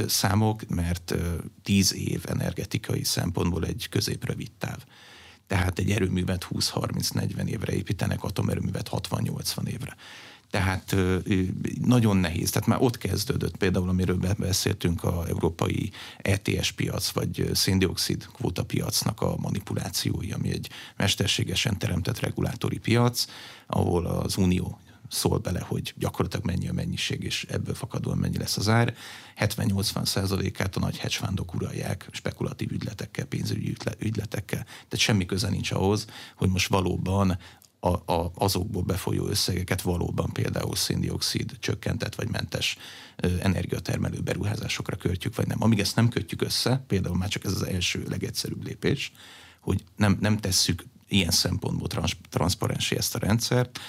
[0.07, 1.15] számok, mert
[1.63, 4.83] 10 év energetikai szempontból egy középrövid táv.
[5.47, 9.95] Tehát egy erőművet 20-30-40 évre építenek, atomerőművet 60-80 évre.
[10.51, 10.95] Tehát
[11.81, 12.49] nagyon nehéz.
[12.49, 19.21] Tehát már ott kezdődött például, amiről beszéltünk, a európai ETS piac, vagy széndiokszid kvóta piacnak
[19.21, 23.25] a manipulációi, ami egy mesterségesen teremtett regulátori piac,
[23.67, 28.57] ahol az Unió szól bele, hogy gyakorlatilag mennyi a mennyiség, és ebből fakadóan mennyi lesz
[28.57, 28.95] az ár.
[29.37, 34.63] 70-80 százalékát a nagy hedgefundok uralják spekulatív ügyletekkel, pénzügyi ügyletekkel.
[34.63, 37.37] Tehát semmi köze nincs ahhoz, hogy most valóban
[37.83, 42.77] a, a, azokból befolyó összegeket valóban például széndiokszid csökkentett vagy mentes
[43.41, 45.63] energiatermelő beruházásokra költjük, vagy nem.
[45.63, 49.11] Amíg ezt nem kötjük össze, például már csak ez az első legegyszerűbb lépés,
[49.59, 53.79] hogy nem, nem tesszük ilyen szempontból trans, transzparensé ezt a rendszert,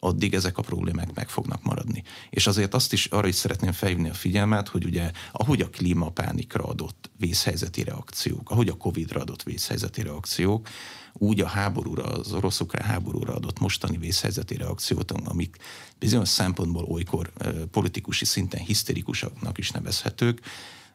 [0.00, 2.02] addig ezek a problémák meg fognak maradni.
[2.30, 6.64] És azért azt is arra is szeretném felhívni a figyelmet, hogy ugye ahogy a klímapánikra
[6.64, 10.68] adott vészhelyzeti reakciók, ahogy a Covid-ra adott vészhelyzeti reakciók,
[11.12, 15.56] úgy a háborúra, az orosz-ukrán háborúra adott mostani vészhelyzeti reakciót, amik
[15.98, 17.32] bizonyos szempontból olykor
[17.70, 20.40] politikusi szinten hiszterikusaknak is nevezhetők,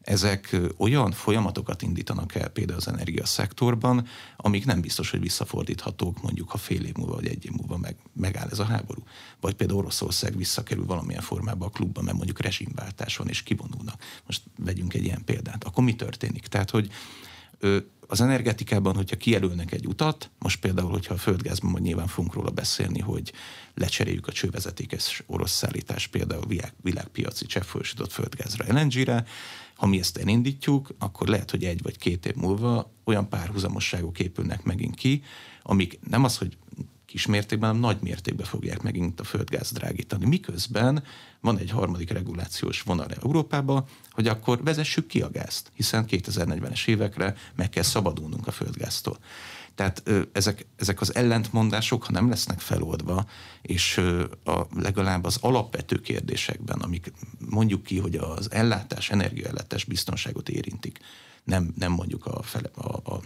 [0.04, 6.58] ezek olyan folyamatokat indítanak el például az energiaszektorban, amik nem biztos, hogy visszafordíthatók, mondjuk ha
[6.58, 9.04] fél év múlva vagy egy év múlva meg, megáll ez a háború.
[9.40, 14.04] Vagy például Oroszország visszakerül valamilyen formába a klubba, mert mondjuk rezsimváltás van és kivonulnak.
[14.26, 15.64] Most vegyünk egy ilyen példát.
[15.64, 16.48] Akkor mi történik?
[16.48, 16.92] Tehát, hogy
[18.08, 22.50] az energetikában, hogyha kijelölnek egy utat, most például, hogyha a földgázban, majd nyilván fogunk róla
[22.50, 23.34] beszélni, hogy
[23.74, 29.26] lecseréljük a csővezetékes orosz szállítás például világ, világpiaci cseppfolyósított földgázra, LNG-re,
[29.76, 34.64] ha mi ezt elindítjuk, akkor lehet, hogy egy vagy két év múlva olyan párhuzamosságok épülnek
[34.64, 35.24] megint ki,
[35.62, 36.58] amik nem az, hogy
[37.14, 40.26] kis mértékben, hanem nagy mértékben fogják megint a földgáz drágítani.
[40.26, 41.04] Miközben
[41.40, 47.36] van egy harmadik regulációs vonal Európába, hogy akkor vezessük ki a gázt, hiszen 2040-es évekre
[47.56, 49.18] meg kell szabadulnunk a földgáztól.
[49.76, 53.26] Tehát ezek, ezek az ellentmondások, ha nem lesznek feloldva,
[53.62, 53.98] és
[54.44, 57.14] a, legalább az alapvető kérdésekben, amik
[57.50, 61.00] mondjuk ki, hogy az ellátás, energiaellátás biztonságot érintik,
[61.44, 63.22] nem, nem mondjuk a, fele, a, a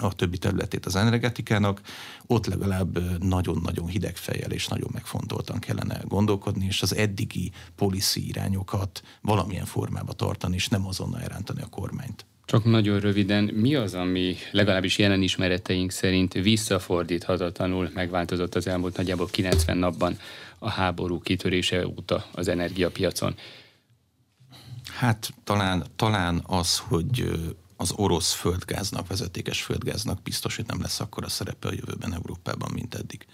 [0.00, 1.80] a többi területét az energetikának,
[2.26, 9.02] ott legalább nagyon-nagyon hideg fejjel és nagyon megfontoltan kellene gondolkodni, és az eddigi policy irányokat
[9.20, 12.26] valamilyen formába tartani, és nem azonnal elrántani a kormányt.
[12.48, 19.26] Csak nagyon röviden, mi az, ami legalábbis jelen ismereteink szerint visszafordíthatatlanul megváltozott az elmúlt nagyjából
[19.26, 20.18] 90 napban
[20.58, 23.34] a háború kitörése óta az energiapiacon?
[24.96, 27.30] Hát talán, talán az, hogy
[27.76, 32.70] az orosz földgáznak, vezetékes földgáznak biztos, hogy nem lesz akkor a szerepe a jövőben Európában,
[32.74, 33.26] mint eddig.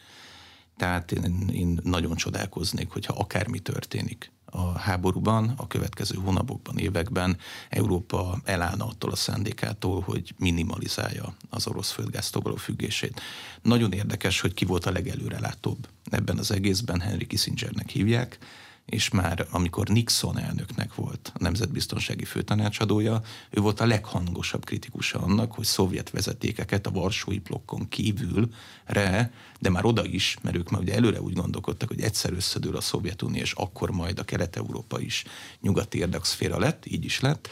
[0.76, 7.36] Tehát én, én nagyon csodálkoznék, hogyha akármi történik a háborúban, a következő hónapokban, években
[7.68, 13.20] Európa elállna attól a szándékától, hogy minimalizálja az orosz földgáztól való függését.
[13.62, 18.38] Nagyon érdekes, hogy ki volt a legelőrelátóbb ebben az egészben, Henry Kissingernek hívják,
[18.86, 25.52] és már amikor Nixon elnöknek volt a nemzetbiztonsági főtanácsadója, ő volt a leghangosabb kritikusa annak,
[25.52, 30.94] hogy szovjet vezetékeket a Varsói blokkon kívülre, de már oda is, mert ők már ugye
[30.94, 35.24] előre úgy gondolkodtak, hogy egyszer összedől a Szovjetunió, és akkor majd a Kelet-Európa is
[35.60, 37.48] nyugati érdekszféra lett, így is lett.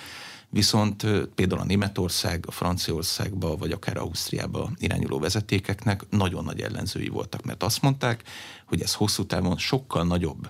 [0.48, 7.42] Viszont például a Németország, a Franciaországba, vagy akár Ausztriába irányuló vezetékeknek nagyon nagy ellenzői voltak,
[7.44, 8.22] mert azt mondták,
[8.66, 10.48] hogy ez hosszú távon sokkal nagyobb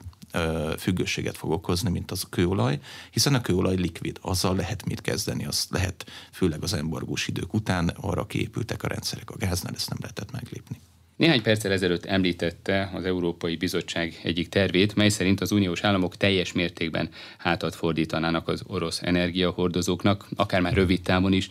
[0.79, 2.79] függőséget fog okozni, mint az a kőolaj,
[3.11, 7.89] hiszen a kőolaj likvid, azzal lehet mit kezdeni, az lehet főleg az embargós idők után
[7.89, 10.81] arra kiépültek a rendszerek, a gáznál ezt nem lehetett meglépni.
[11.17, 16.53] Néhány perccel ezelőtt említette az Európai Bizottság egyik tervét, mely szerint az uniós államok teljes
[16.53, 21.49] mértékben hátat fordítanának az orosz energiahordozóknak, akár már rövid távon is.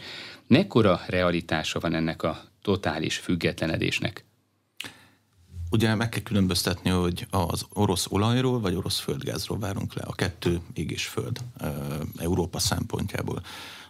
[0.47, 4.25] Mekkora realitása van ennek a totális függetlenedésnek?
[5.71, 10.03] Ugye meg kell különböztetni, hogy az orosz olajról vagy orosz földgázról várunk le.
[10.03, 11.39] A kettő ég föld
[12.17, 13.41] Európa szempontjából.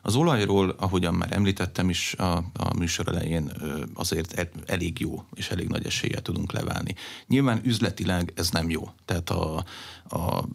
[0.02, 3.52] Az olajról, ahogyan már említettem is a, a műsor elején,
[3.94, 6.96] azért elég jó és elég nagy eséllyel tudunk leválni.
[7.28, 8.90] Nyilván üzletileg ez nem jó.
[9.06, 9.66] Tehát a,
[10.10, 10.48] a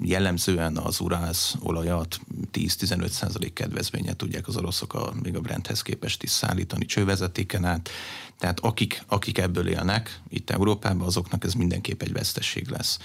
[0.00, 2.20] jellemzően az urász olajat
[2.52, 7.90] 10-15 százalék kedvezménye tudják az oroszok a, még a Brenthez képest is szállítani csővezetéken át.
[8.38, 12.98] Tehát akik, akik ebből élnek itt Európában, azoknak ez mindenképp egy veszteség lesz.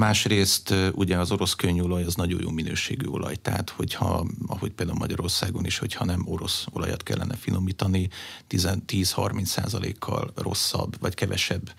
[0.00, 5.64] Másrészt ugye az orosz könnyűolaj az nagyon jó minőségű olaj, tehát hogyha, ahogy például Magyarországon
[5.64, 8.08] is, hogyha nem orosz olajat kellene finomítani,
[8.50, 11.72] 10-30 százalékkal rosszabb vagy kevesebb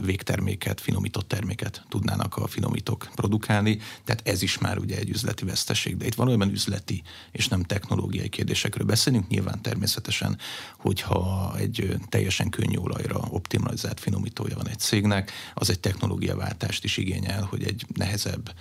[0.00, 5.96] végterméket, finomított terméket tudnának a finomítók produkálni, tehát ez is már ugye egy üzleti veszteség,
[5.96, 7.02] de itt valójában üzleti
[7.32, 10.38] és nem technológiai kérdésekről beszélünk, nyilván természetesen,
[10.78, 17.42] hogyha egy teljesen könnyű olajra optimalizált finomítója van egy cégnek, az egy technológiaváltást is igényel,
[17.42, 18.54] hogy egy nehezebb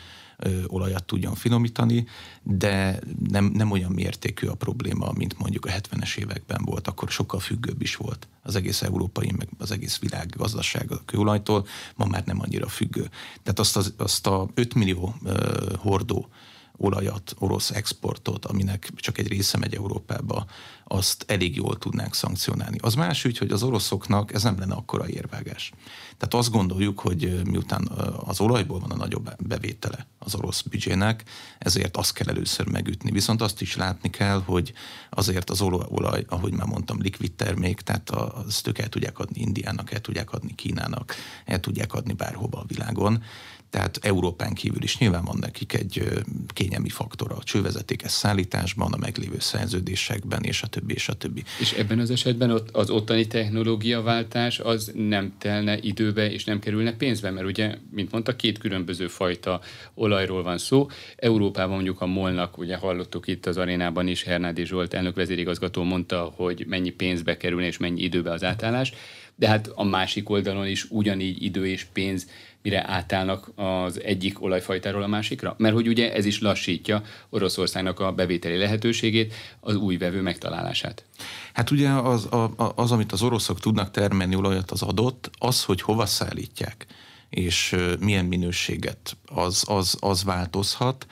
[0.67, 2.07] olajat tudjon finomítani,
[2.43, 7.39] de nem, nem olyan mértékű a probléma, mint mondjuk a 70-es években volt, akkor sokkal
[7.39, 12.23] függőbb is volt az egész európai, meg az egész világ gazdaság a kőolajtól, ma már
[12.25, 13.09] nem annyira függő.
[13.43, 15.33] Tehát azt, az, azt a 5 millió uh,
[15.77, 16.29] hordó
[16.77, 20.45] olajat, orosz exportot, aminek csak egy része megy Európába,
[20.83, 22.77] azt elég jól tudnánk szankcionálni.
[22.81, 25.71] Az más ügy, hogy az oroszoknak ez nem lenne akkora érvágás.
[26.17, 27.87] Tehát azt gondoljuk, hogy miután
[28.25, 31.23] az olajból van a nagyobb bevétele az orosz büdzsének,
[31.59, 33.11] ezért azt kell először megütni.
[33.11, 34.73] Viszont azt is látni kell, hogy
[35.09, 39.91] azért az olaj, ahogy már mondtam, likvid termék, tehát azt ők el tudják adni Indiának,
[39.91, 41.15] el tudják adni Kínának,
[41.45, 43.23] el tudják adni bárhova a világon
[43.73, 46.03] tehát Európán kívül is nyilván van nekik egy
[46.47, 51.43] kényelmi faktora a csővezetékes szállításban, a meglévő szerződésekben, és a többi, és a többi.
[51.59, 56.93] És ebben az esetben ott az ottani technológiaváltás az nem telne időbe, és nem kerülne
[56.93, 59.61] pénzbe, mert ugye, mint mondta, két különböző fajta
[59.93, 60.87] olajról van szó.
[61.15, 66.33] Európában mondjuk a molnak, ugye hallottuk itt az arénában is, Hernádi Zsolt elnök vezérigazgató mondta,
[66.35, 68.93] hogy mennyi pénzbe kerülne és mennyi időbe az átállás,
[69.35, 72.27] de hát a másik oldalon is ugyanígy idő és pénz
[72.63, 75.55] mire átállnak az egyik olajfajtáról a másikra?
[75.57, 81.05] Mert hogy ugye ez is lassítja Oroszországnak a bevételi lehetőségét, az új vevő megtalálását.
[81.53, 85.81] Hát ugye az, az, az amit az oroszok tudnak termelni olajat, az adott, az, hogy
[85.81, 86.85] hova szállítják,
[87.29, 91.05] és milyen minőséget, az, az, az változhat,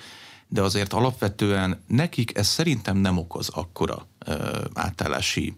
[0.48, 4.10] de azért alapvetően nekik ez szerintem nem okoz akkora
[4.74, 5.56] átállási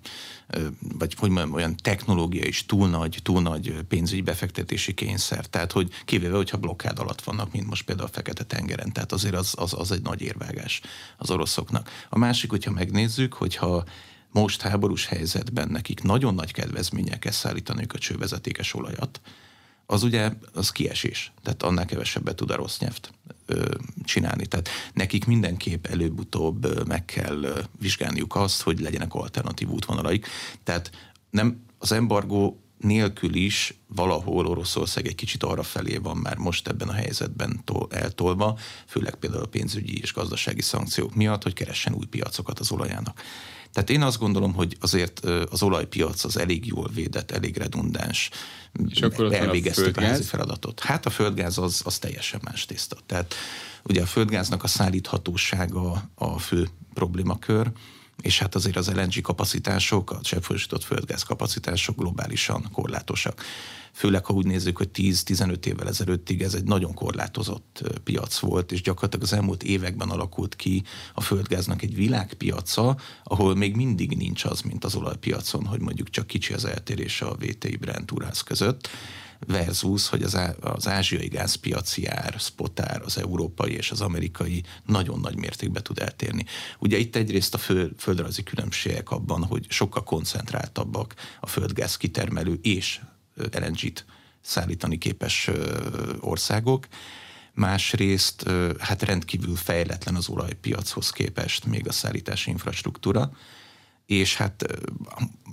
[0.79, 5.45] vagy hogy mondjam, olyan technológia is túl nagy, túl nagy pénzügyi befektetési kényszer.
[5.45, 8.91] Tehát, hogy kivéve, hogyha blokkád alatt vannak, mint most például a Fekete-tengeren.
[8.91, 10.81] Tehát azért az, az, az egy nagy érvágás
[11.17, 11.89] az oroszoknak.
[12.09, 13.83] A másik, hogyha megnézzük, hogyha
[14.31, 19.21] most háborús helyzetben nekik nagyon nagy kedvezménnyel kell szállítaniuk a csővezetékes olajat,
[19.85, 21.31] az ugye az kiesés.
[21.43, 23.13] Tehát annál kevesebbet tud a rossz nyelvt
[24.03, 24.45] csinálni.
[24.45, 30.27] Tehát nekik mindenképp előbb-utóbb meg kell vizsgálniuk azt, hogy legyenek alternatív útvonalaik.
[30.63, 30.91] Tehát
[31.29, 36.89] nem az embargó nélkül is valahol Oroszország egy kicsit arra felé van már most ebben
[36.89, 42.59] a helyzetben eltolva, főleg például a pénzügyi és gazdasági szankciók miatt, hogy keressen új piacokat
[42.59, 43.21] az olajának.
[43.73, 45.19] Tehát én azt gondolom, hogy azért
[45.49, 48.29] az olajpiac az elég jól védett, elég redundáns,
[48.87, 50.79] és akkor elvégeztük a, a házi feladatot.
[50.79, 52.97] Hát a földgáz az, az teljesen más tészta.
[53.05, 53.33] Tehát
[53.83, 57.71] ugye a földgáznak a szállíthatósága a fő problémakör,
[58.23, 63.41] és hát azért az LNG kapacitások, a cseppfolyósított földgáz kapacitások globálisan korlátosak.
[63.93, 68.81] Főleg ha úgy nézzük, hogy 10-15 évvel ezelőttig ez egy nagyon korlátozott piac volt, és
[68.81, 70.83] gyakorlatilag az elmúlt években alakult ki
[71.13, 76.27] a földgáznak egy világpiaca, ahol még mindig nincs az, mint az olajpiacon, hogy mondjuk csak
[76.27, 78.11] kicsi az eltérés a VTI Brent
[78.45, 78.89] között
[79.47, 85.19] versus, hogy az, á, az ázsiai gázpiaci ár, spotár, az európai és az amerikai nagyon
[85.19, 86.45] nagy mértékben tud eltérni.
[86.79, 92.99] Ugye itt egyrészt a fő, földrajzi különbségek abban, hogy sokkal koncentráltabbak a földgáz kitermelő és
[93.35, 94.05] LNG-t
[94.41, 95.49] szállítani képes
[96.19, 96.87] országok.
[97.53, 103.31] Másrészt hát rendkívül fejletlen az olajpiachoz képest még a szállítási infrastruktúra,
[104.05, 104.65] és hát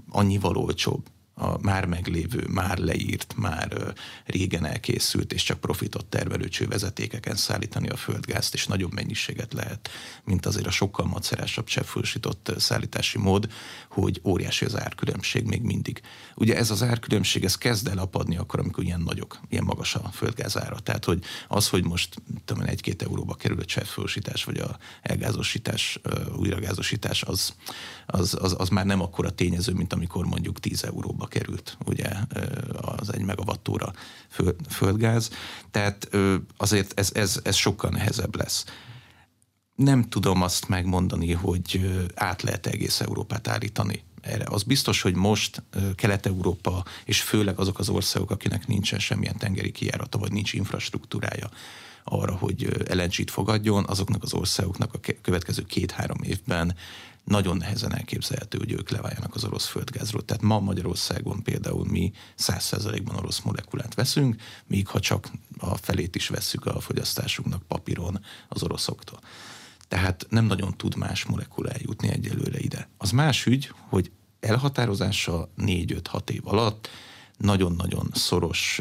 [0.09, 1.07] annyival olcsóbb
[1.40, 7.96] a már meglévő, már leírt, már régen elkészült és csak profitot termelő csővezetékeken szállítani a
[7.96, 9.90] földgázt, és nagyobb mennyiséget lehet,
[10.24, 13.53] mint azért a sokkal macerásabb cseppfolyósított szállítási mód,
[13.88, 16.00] hogy óriási az árkülönbség még mindig.
[16.35, 20.11] Ugye ez az árkülönbség, ez kezd el apadni akkor, amikor ilyen nagyok, ilyen magas a
[20.12, 20.79] földgáz ára.
[20.79, 26.00] Tehát, hogy az, hogy most tudom, egy-két euróba kerül a cseppfolyósítás, vagy a elgázosítás,
[26.37, 27.55] újragázosítás, az,
[28.07, 32.09] az, az, az már nem akkora tényező, mint amikor mondjuk 10 euróba került ugye
[32.81, 33.93] az egy megawattóra
[34.69, 35.31] földgáz,
[35.71, 36.09] tehát
[36.57, 38.64] azért ez, ez, ez sokkal nehezebb lesz.
[39.75, 44.45] nem tudom azt megmondani, hogy át lehet egész Európát állítani erre.
[44.49, 45.62] Az biztos, hogy most
[45.95, 51.51] Kelet-Európa, és főleg azok az országok, akinek nincsen semmilyen tengeri kijárata, vagy nincs infrastruktúrája
[52.05, 56.75] arra, hogy lng fogadjon, azoknak az országoknak a következő két-három évben
[57.24, 60.24] nagyon nehezen elképzelhető, hogy ők leváljanak az orosz földgázról.
[60.24, 66.28] Tehát ma Magyarországon például mi 100%-ban orosz molekulát veszünk, míg ha csak a felét is
[66.28, 69.20] vesszük a fogyasztásunknak papíron az oroszoktól.
[69.88, 72.88] Tehát nem nagyon tud más molekula eljutni egyelőre ide.
[72.98, 76.88] Az más ügy, hogy elhatározása 4-5-6 év alatt
[77.40, 78.81] nagyon-nagyon szoros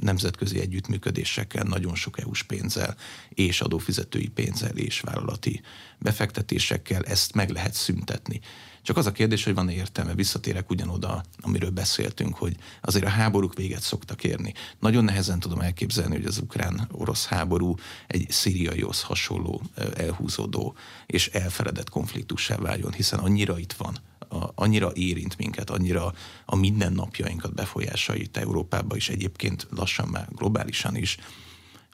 [0.00, 2.96] nemzetközi együttműködésekkel, nagyon sok EU-s pénzzel
[3.28, 5.60] és adófizetői pénzzel és vállalati
[5.98, 8.40] befektetésekkel ezt meg lehet szüntetni.
[8.82, 13.54] Csak az a kérdés, hogy van-e értelme, visszatérek ugyanoda, amiről beszéltünk, hogy azért a háborúk
[13.54, 14.52] véget szoktak érni.
[14.80, 17.74] Nagyon nehezen tudom elképzelni, hogy az ukrán-orosz háború
[18.06, 19.62] egy szíriaihoz hasonló
[19.94, 26.12] elhúzódó és elfeledett konfliktussá váljon, hiszen annyira itt van a, annyira érint minket, annyira
[26.44, 31.16] a mindennapjainkat befolyásolja itt Európába is, egyébként lassan már globálisan is,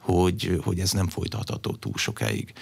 [0.00, 2.52] hogy, hogy ez nem folytatható túl sokáig.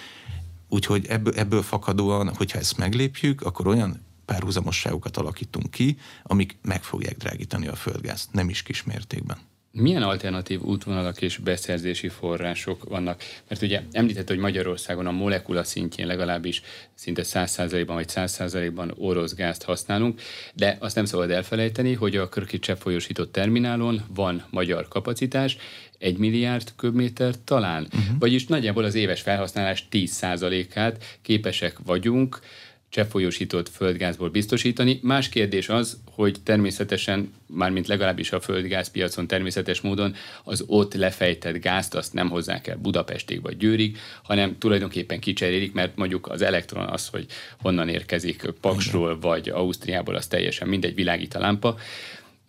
[0.69, 7.17] Úgyhogy ebből, ebből fakadóan, hogyha ezt meglépjük, akkor olyan párhuzamosságokat alakítunk ki, amik meg fogják
[7.17, 9.39] drágítani a földgázt, nem is kis mértékben.
[9.73, 13.23] Milyen alternatív útvonalak és beszerzési források vannak?
[13.49, 16.63] Mert ugye említett, hogy Magyarországon a molekula szintjén legalábbis
[16.95, 20.21] szinte 100%-ban vagy 100%-ban orosz gázt használunk,
[20.55, 25.57] de azt nem szabad elfelejteni, hogy a Körki folyosított terminálon van magyar kapacitás,
[25.99, 28.19] egy milliárd köbméter talán, uh-huh.
[28.19, 32.41] vagyis nagyjából az éves felhasználás 10%-át képesek vagyunk
[32.91, 34.99] cseppfolyósított földgázból biztosítani.
[35.03, 41.95] Más kérdés az, hogy természetesen, mármint legalábbis a földgázpiacon természetes módon az ott lefejtett gázt
[41.95, 47.09] azt nem hozzák el Budapestig vagy Győrig, hanem tulajdonképpen kicserélik, mert mondjuk az elektron az,
[47.09, 47.27] hogy
[47.61, 51.77] honnan érkezik Paksról vagy Ausztriából, az teljesen mindegy, világít a lámpa.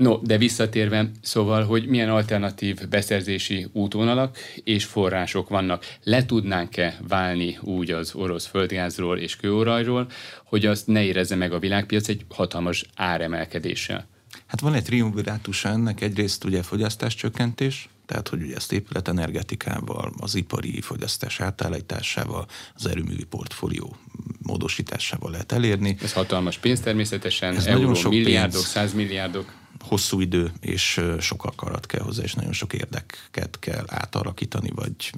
[0.01, 5.85] No, de visszatérve, szóval, hogy milyen alternatív beszerzési útvonalak és források vannak.
[6.03, 10.07] Le tudnánk-e válni úgy az orosz földgázról és kőolajról,
[10.45, 14.07] hogy azt ne érezze meg a világpiac egy hatalmas áremelkedéssel?
[14.45, 20.35] Hát van egy triumvirátusa ennek, egyrészt ugye fogyasztás csökkentés, tehát hogy ugye ezt épületenergetikával, az
[20.35, 23.95] ipari fogyasztás átállításával, az erőművi portfólió
[24.41, 25.97] módosításával lehet elérni.
[26.03, 28.65] Ez hatalmas pénz természetesen, Ez euró, nagyon sok milliárdok, pénz.
[28.65, 29.59] százmilliárdok
[29.91, 35.11] hosszú idő, és sok akarat kell hozzá, és nagyon sok érdeket kell átalakítani, vagy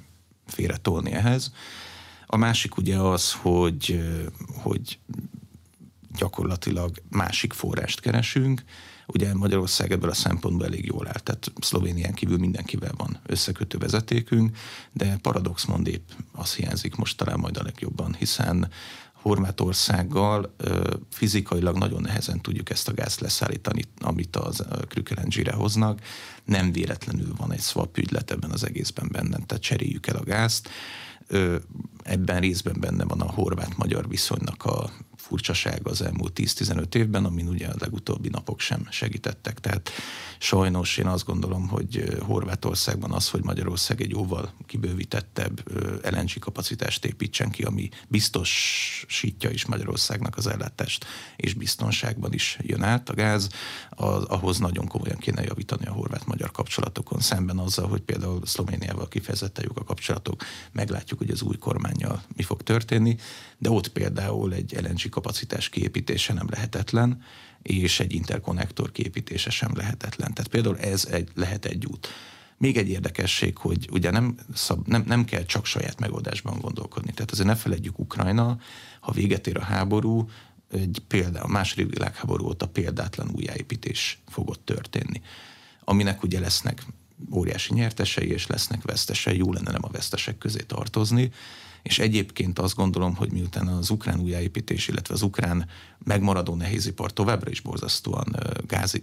[0.46, 1.54] félretolni ehhez.
[2.26, 4.04] A másik ugye az, hogy,
[4.48, 5.00] hogy
[6.18, 8.64] gyakorlatilag másik forrást keresünk.
[9.08, 14.58] Ugye Magyarország ebből a szempontból elég jól áll, tehát Szlovénián kívül mindenkivel van összekötő vezetékünk,
[14.92, 18.70] de paradox mond épp az hiányzik most talán majd a legjobban, hiszen
[19.24, 20.56] Horvátországgal
[21.10, 26.02] fizikailag nagyon nehezen tudjuk ezt a gázt leszállítani, amit az Krükelendzsire hoznak.
[26.46, 30.70] Nem véletlenül van egy swap ügylet ebben az egészben benne, tehát cseréljük el a gázt.
[32.04, 34.92] Ebben részben benne van a horvát-magyar viszonynak a
[35.34, 39.60] furcsaság az elmúlt 10-15 évben, amin ugye a legutóbbi napok sem segítettek.
[39.60, 39.90] Tehát
[40.38, 45.64] sajnos én azt gondolom, hogy Horvátországban az, hogy Magyarország egy jóval kibővítettebb
[46.12, 53.10] LNG kapacitást építsen ki, ami biztosítja is Magyarországnak az ellátást, és biztonságban is jön át
[53.10, 53.50] a gáz,
[53.90, 59.66] az, ahhoz nagyon komolyan kéne javítani a horvát-magyar kapcsolatokon, szemben azzal, hogy például Szlovéniával kifejezetten
[59.68, 63.18] jók a kapcsolatok, meglátjuk, hogy az új kormányjal mi fog történni,
[63.58, 67.24] de ott például egy LNG kapacitás kiépítése nem lehetetlen,
[67.62, 70.34] és egy interkonnektor kiépítése sem lehetetlen.
[70.34, 72.08] Tehát például ez egy, lehet egy út.
[72.58, 77.12] Még egy érdekesség, hogy ugye nem, szab, nem, nem kell csak saját megoldásban gondolkodni.
[77.12, 78.58] Tehát azért ne feledjük Ukrajna,
[79.00, 80.30] ha véget ér a háború,
[80.72, 85.22] egy példa, a második világháború óta példátlan újjáépítés fogott történni,
[85.84, 86.86] aminek ugye lesznek
[87.32, 91.32] óriási nyertesei, és lesznek vesztesei, jó lenne nem a vesztesek közé tartozni,
[91.84, 95.68] és egyébként azt gondolom, hogy miután az ukrán újjáépítés, illetve az ukrán
[96.04, 98.36] megmaradó nehézipar továbbra is borzasztóan
[98.68, 99.02] gáz,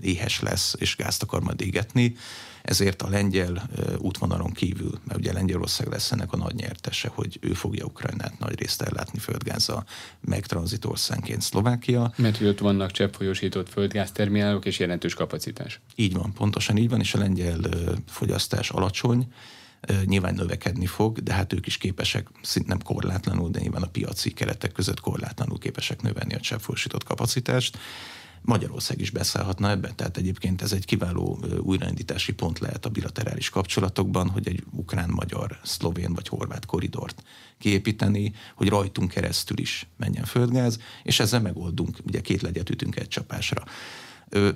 [0.00, 2.16] éhes lesz, és gázt akar majd égetni,
[2.62, 3.68] ezért a lengyel
[3.98, 8.58] útvonalon kívül, mert ugye Lengyelország lesz ennek a nagy nyertese, hogy ő fogja Ukrajnát nagy
[8.58, 9.84] részt ellátni földgázzal,
[10.20, 12.12] meg tranzitorszánként Szlovákia.
[12.16, 15.80] Mert ott vannak cseppfolyósított földgázterminálok és jelentős kapacitás.
[15.94, 17.58] Így van, pontosan így van, és a lengyel
[18.06, 19.28] fogyasztás alacsony,
[20.04, 24.32] nyilván növekedni fog, de hát ők is képesek, szint nem korlátlanul, de nyilván a piaci
[24.32, 27.78] keretek között korlátlanul képesek növelni a cseppfolyósított kapacitást.
[28.42, 29.92] Magyarország is beszállhatna ebbe.
[29.92, 36.14] Tehát egyébként ez egy kiváló újraindítási pont lehet a bilaterális kapcsolatokban, hogy egy ukrán-magyar, szlovén
[36.14, 37.22] vagy horvát koridort
[37.58, 43.08] kiépíteni, hogy rajtunk keresztül is menjen földgáz, és ezzel megoldunk, ugye két legyet ütünk egy
[43.08, 43.64] csapásra.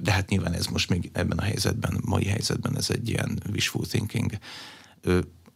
[0.02, 3.86] De hát nyilván ez most még ebben a helyzetben, mai helyzetben ez egy ilyen wishful
[3.86, 4.32] thinking.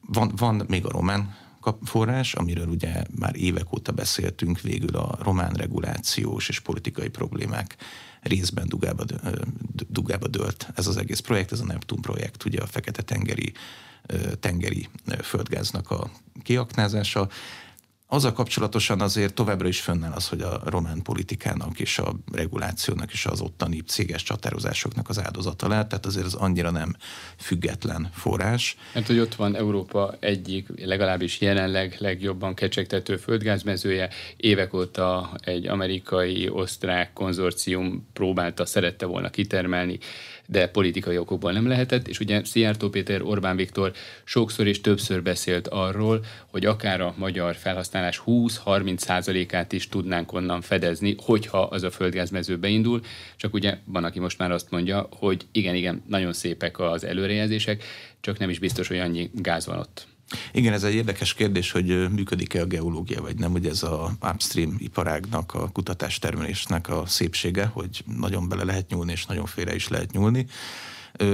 [0.06, 1.36] Van, van még a román
[1.84, 7.76] forrás, amiről ugye már évek óta beszéltünk, végül a román regulációs és politikai problémák
[8.20, 9.04] részben dugába,
[9.88, 13.52] dugába dölt ez az egész projekt, ez a Neptun projekt, ugye a Fekete-tengeri
[14.40, 14.88] tengeri
[15.22, 16.10] földgáznak a
[16.42, 17.28] kiaknázása.
[18.14, 23.26] Azzal kapcsolatosan azért továbbra is fönnáll az, hogy a román politikának és a regulációnak és
[23.26, 26.96] az ottani céges csatározásoknak az áldozata lehet, tehát azért az annyira nem
[27.36, 28.76] független forrás.
[28.92, 37.12] Mert hogy ott van Európa egyik, legalábbis jelenleg legjobban kecsegtető földgázmezője, évek óta egy amerikai-osztrák
[37.12, 39.98] konzorcium próbálta, szerette volna kitermelni
[40.46, 43.92] de politikai okokból nem lehetett, és ugye Szijjártó Péter Orbán Viktor
[44.24, 50.60] sokszor és többször beszélt arról, hogy akár a magyar felhasználás 20-30 százalékát is tudnánk onnan
[50.60, 53.00] fedezni, hogyha az a földgázmező beindul,
[53.36, 57.84] csak ugye van, aki most már azt mondja, hogy igen, igen, nagyon szépek az előrejelzések,
[58.20, 60.06] csak nem is biztos, hogy annyi gáz van ott.
[60.52, 64.76] Igen, ez egy érdekes kérdés, hogy működik-e a geológia, vagy nem, hogy ez a upstream
[64.78, 70.12] iparágnak, a kutatás-termelésnek a szépsége, hogy nagyon bele lehet nyúlni, és nagyon félre is lehet
[70.12, 70.46] nyúlni.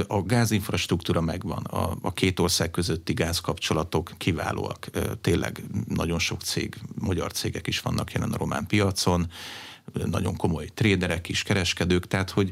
[0.07, 4.91] A gázinfrastruktúra megvan, a, a két ország közötti gázkapcsolatok kiválóak.
[5.21, 9.31] Tényleg nagyon sok cég, magyar cégek is vannak jelen a román piacon,
[10.05, 12.51] nagyon komoly tréderek is, kereskedők, tehát hogy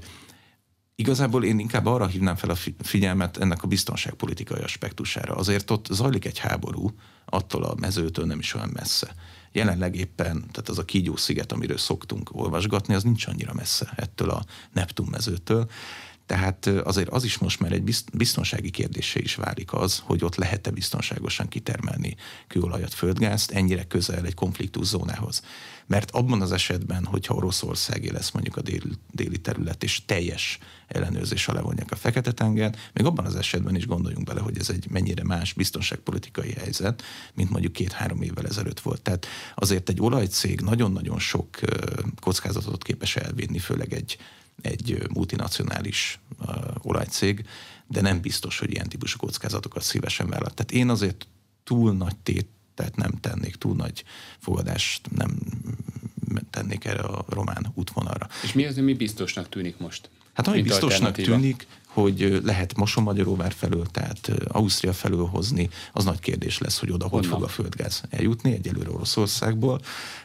[1.01, 5.35] Igazából én inkább arra hívnám fel a figyelmet ennek a biztonságpolitikai aspektusára.
[5.35, 6.91] Azért ott zajlik egy háború,
[7.25, 9.15] attól a mezőtől nem is olyan messze.
[9.53, 14.31] Jelenleg éppen, tehát az a kígyó sziget, amiről szoktunk olvasgatni, az nincs annyira messze ettől
[14.31, 15.71] a Neptun mezőtől.
[16.27, 20.71] Tehát azért az is most már egy biztonsági kérdése is válik az, hogy ott lehet-e
[20.71, 25.43] biztonságosan kitermelni kőolajat, földgázt ennyire közel egy konfliktus zónához.
[25.89, 31.49] Mert abban az esetben, hogyha Oroszországé lesz mondjuk a déli, déli terület, és teljes ellenőrzés
[31.49, 35.25] alá vonják a Fekete-tengert, még abban az esetben is gondoljunk bele, hogy ez egy mennyire
[35.25, 37.03] más biztonságpolitikai helyzet,
[37.35, 39.03] mint mondjuk két-három évvel ezelőtt volt.
[39.03, 41.49] Tehát azért egy olajcég nagyon-nagyon sok
[42.21, 44.19] kockázatot képes elvinni, főleg egy
[44.63, 46.21] egy multinacionális
[46.83, 47.45] olajcég,
[47.87, 50.51] de nem biztos, hogy ilyen típusú kockázatokat szívesen vállal.
[50.51, 51.27] Tehát én azért
[51.65, 52.17] túl nagy
[52.79, 54.05] tétet nem tennék, túl nagy
[54.39, 55.39] fogadást nem
[56.51, 58.29] tennék erre a román útvonalra.
[58.43, 60.11] És mi az, ami biztosnak tűnik most?
[60.33, 66.59] Hát ami biztosnak tűnik, hogy lehet Mosonmagyaróvár felől, tehát Ausztria felől hozni, az nagy kérdés
[66.59, 67.21] lesz, hogy oda Honnan?
[67.21, 69.81] hogy fog a földgáz eljutni, egyelőre Oroszországból,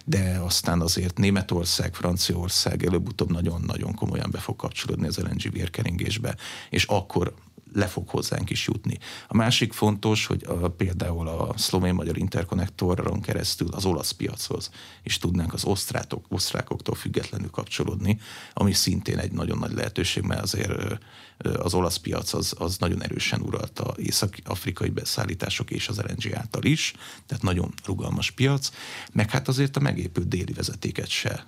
[0.05, 6.35] de aztán azért Németország, Franciaország előbb-utóbb nagyon-nagyon komolyan be fog kapcsolódni az LNG vérkeringésbe,
[6.69, 7.33] és akkor
[7.73, 8.97] le fog hozzánk is jutni.
[9.27, 14.69] A másik fontos, hogy a, például a szlovén-magyar interkonnektoron keresztül az olasz piachoz
[15.03, 18.19] is tudnánk az osztrátok, osztrákoktól függetlenül kapcsolódni,
[18.53, 20.99] ami szintén egy nagyon nagy lehetőség, mert azért
[21.37, 26.93] az olasz piac az, az nagyon erősen uralta észak-afrikai beszállítások és az LNG által is,
[27.25, 28.71] tehát nagyon rugalmas piac,
[29.11, 31.45] meg hát azért a megépült déli vezetéket se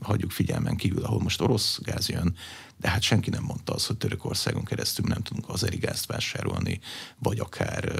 [0.00, 2.36] hagyjuk figyelmen kívül, ahol most orosz gáz jön,
[2.82, 6.80] de hát senki nem mondta azt, hogy Törökországon keresztül nem tudunk azeri gázt vásárolni,
[7.18, 7.92] vagy akár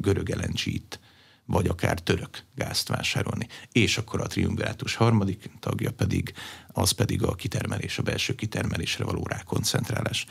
[0.00, 1.00] görög LNG-t,
[1.44, 3.48] vagy akár török gázt vásárolni.
[3.72, 6.32] És akkor a triumvirátus harmadik tagja pedig,
[6.72, 10.26] az pedig a kitermelés, a belső kitermelésre való rákoncentrálás.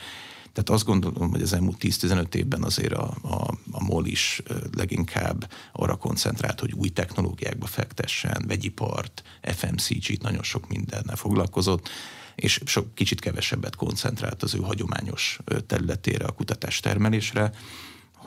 [0.52, 3.47] Tehát azt gondolom, hogy az elmúlt 10-15 évben azért a, a
[3.88, 4.42] MOL is
[4.76, 11.88] leginkább arra koncentrált, hogy új technológiákba fektessen, vegyipart, FMCG-t, nagyon sok mindennel foglalkozott,
[12.34, 17.52] és sok kicsit kevesebbet koncentrált az ő hagyományos területére, a kutatás termelésre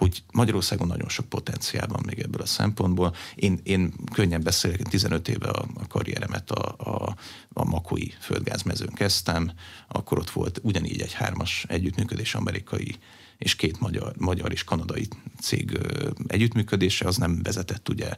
[0.01, 3.15] hogy Magyarországon nagyon sok potenciál van még ebből a szempontból.
[3.35, 7.15] Én, én könnyen beszélek, 15 éve a, a karrieremet a, a,
[7.53, 9.51] a Makói földgázmezőn kezdtem,
[9.87, 12.95] akkor ott volt ugyanígy egy hármas együttműködés amerikai
[13.41, 15.07] és két magyar, magyar és kanadai
[15.39, 15.79] cég
[16.27, 18.17] együttműködése, az nem vezetett ugye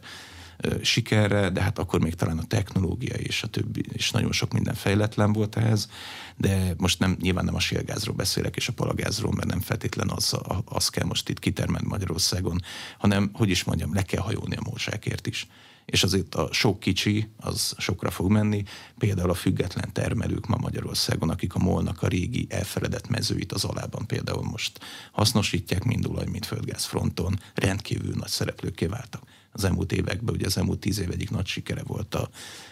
[0.82, 4.74] sikerre, de hát akkor még talán a technológia és a többi, és nagyon sok minden
[4.74, 5.90] fejletlen volt ehhez,
[6.38, 10.38] de most nem, nyilván nem a sérgázról beszélek, és a palagázról, mert nem feltétlen az,
[10.66, 12.62] az kell most itt kitermelni Magyarországon,
[12.98, 15.48] hanem, hogy is mondjam, le kell hajolni a mózsákért is
[15.86, 18.64] és azért a sok kicsi, az sokra fog menni.
[18.98, 24.06] Például a független termelők ma Magyarországon, akik a molnak a régi elfeledett mezőit az alában
[24.06, 24.80] például most
[25.12, 29.24] hasznosítják, mind olaj, mind földgáz fronton, rendkívül nagy szereplőké váltak
[29.54, 32.30] az elmúlt években, ugye az elmúlt tíz év egyik nagy sikere volt a,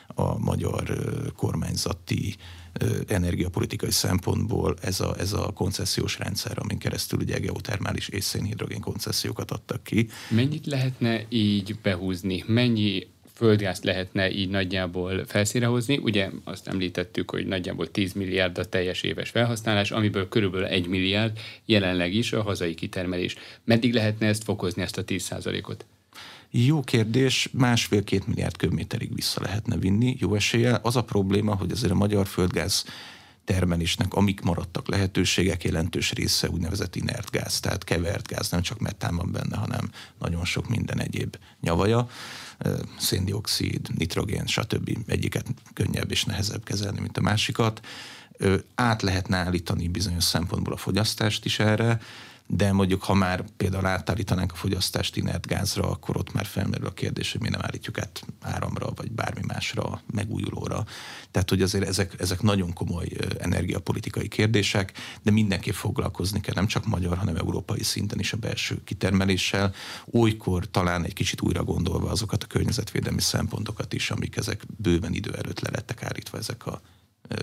[0.07, 0.97] a magyar
[1.35, 2.35] kormányzati
[3.07, 9.51] energiapolitikai szempontból ez a, ez a koncesziós rendszer, amin keresztül ugye geotermális és szénhidrogén koncesziókat
[9.51, 10.07] adtak ki.
[10.29, 12.43] Mennyit lehetne így behúzni?
[12.47, 15.97] Mennyi földgázt lehetne így nagyjából felszíre hozni.
[15.97, 21.39] Ugye azt említettük, hogy nagyjából 10 milliárd a teljes éves felhasználás, amiből körülbelül 1 milliárd
[21.65, 23.35] jelenleg is a hazai kitermelés.
[23.63, 25.31] Meddig lehetne ezt fokozni, ezt a 10
[25.63, 25.85] ot
[26.49, 30.79] jó kérdés, másfél-két milliárd köbméterig vissza lehetne vinni, jó eséllyel.
[30.83, 32.85] Az a probléma, hogy azért a magyar földgáz
[33.45, 39.15] termelésnek, amik maradtak lehetőségek, jelentős része úgynevezett inert gáz, tehát kevert gáz, nem csak metán
[39.15, 42.09] van benne, hanem nagyon sok minden egyéb nyavaja,
[42.97, 44.97] széndiokszid, nitrogén, stb.
[45.07, 47.85] Egyiket könnyebb és nehezebb kezelni, mint a másikat.
[48.75, 52.01] Át lehetne állítani bizonyos szempontból a fogyasztást is erre,
[52.53, 56.93] de mondjuk ha már például átállítanánk a fogyasztást inert gázra, akkor ott már felmerül a
[56.93, 60.85] kérdés, hogy mi nem állítjuk át áramra, vagy bármi másra, megújulóra.
[61.31, 63.07] Tehát, hogy azért ezek, ezek nagyon komoly
[63.39, 68.83] energiapolitikai kérdések, de mindenképp foglalkozni kell, nem csak magyar, hanem európai szinten is a belső
[68.83, 69.73] kitermeléssel,
[70.11, 75.33] olykor talán egy kicsit újra gondolva azokat a környezetvédelmi szempontokat is, amik ezek bőven idő
[75.33, 76.81] előtt le lettek állítva ezek a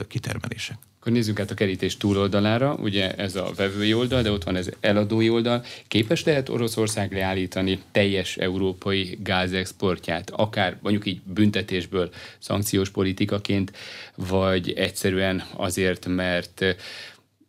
[0.09, 0.77] kitermelések.
[1.01, 4.69] Akkor nézzünk át a kerítés túloldalára, ugye ez a vevői oldal, de ott van ez
[4.81, 5.65] eladói oldal.
[5.89, 13.73] Képes lehet Oroszország leállítani teljes európai gázexportját, akár mondjuk így büntetésből, szankciós politikaként,
[14.15, 16.65] vagy egyszerűen azért, mert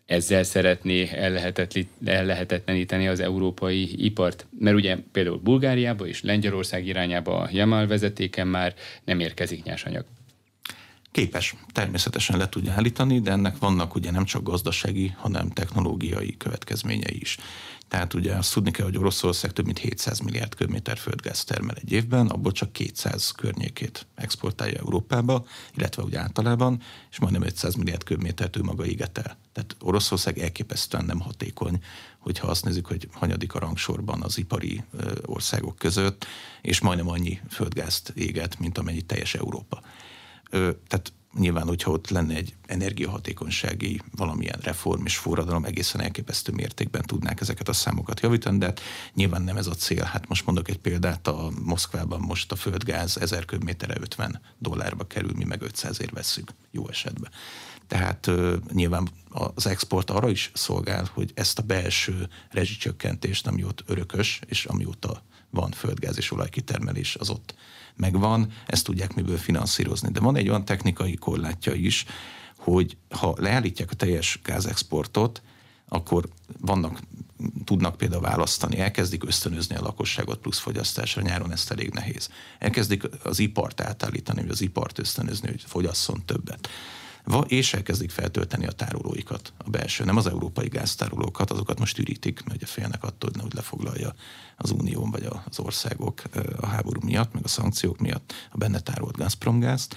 [0.06, 1.10] ezzel szeretné
[2.06, 4.46] ellehetetleníteni az európai ipart.
[4.60, 8.74] Mert ugye például Bulgáriába és Lengyelország irányába a Jamal vezetéken már
[9.04, 10.06] nem érkezik nyersanyag.
[11.12, 17.20] Képes, természetesen le tudja állítani, de ennek vannak ugye nem csak gazdasági, hanem technológiai következményei
[17.20, 17.38] is.
[17.88, 21.92] Tehát ugye azt tudni kell, hogy Oroszország több mint 700 milliárd köbméter földgáz termel egy
[21.92, 25.46] évben, abból csak 200 környékét exportálja Európába,
[25.76, 26.82] illetve úgy általában,
[27.12, 29.38] és majdnem 500 milliárd köbmétert ő maga éget el.
[29.54, 31.84] Tehát Oroszország elképesztően nem hatékony,
[32.20, 34.84] hogyha azt nézzük, hogy hanyadik a rangsorban az ipari
[35.26, 36.26] országok között,
[36.62, 39.82] és majdnem annyi földgázt éget, mint amennyi teljes Európa
[40.88, 47.42] tehát nyilván, hogyha ott lenne egy energiahatékonysági valamilyen reform és forradalom, egészen elképesztő mértékben tudnák
[47.42, 48.82] ezeket a számokat javítani, de hát
[49.14, 50.04] nyilván nem ez a cél.
[50.04, 55.32] Hát most mondok egy példát, a Moszkvában most a földgáz 1000 köbméterre 50 dollárba kerül,
[55.36, 57.32] mi meg 500 ér veszük jó esetben.
[57.88, 63.84] Tehát uh, nyilván az export arra is szolgál, hogy ezt a belső rezsicsökkentést, ami ott
[63.86, 67.56] örökös, és amióta van földgáz és olajkitermelés, az ott
[68.00, 70.12] megvan, ezt tudják miből finanszírozni.
[70.12, 72.06] De van egy olyan technikai korlátja is,
[72.58, 75.42] hogy ha leállítják a teljes gázexportot,
[75.88, 76.28] akkor
[76.60, 77.00] vannak,
[77.64, 82.30] tudnak például választani, elkezdik ösztönözni a lakosságot plusz fogyasztásra, nyáron ezt elég nehéz.
[82.60, 86.70] Elkezdik az ipart átállítani, vagy az ipart ösztönözni, hogy fogyasszon többet
[87.48, 92.56] és elkezdik feltölteni a tárolóikat, a belső, nem az európai gáztárolókat, azokat most ürítik, mert
[92.56, 94.14] ugye félnek attól, hogy lefoglalja
[94.58, 96.22] az Unió vagy az országok
[96.60, 99.96] a háború miatt, meg a szankciók miatt a benne tárolt Gazpromgázt,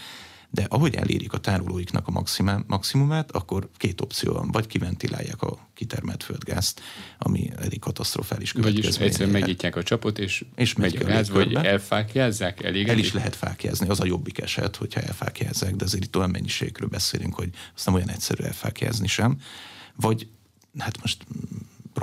[0.55, 2.23] de ahogy elérik a tárolóiknak a
[2.67, 4.51] maximumát, akkor két opció van.
[4.51, 6.81] Vagy kiventilálják a kitermelt földgázt,
[7.19, 8.93] ami elég katasztrofális következmény.
[8.93, 12.89] Vagyis egyszerűen megnyitják a csapot, és, és megy a gáz, vagy elfákjázzák elég.
[12.89, 16.89] El is lehet fákjázni, az a jobbik eset, hogyha elfákjázzák, de azért itt olyan mennyiségről
[16.89, 19.37] beszélünk, hogy azt nem olyan egyszerű elfákjázni sem.
[19.97, 20.29] Vagy
[20.79, 21.27] hát most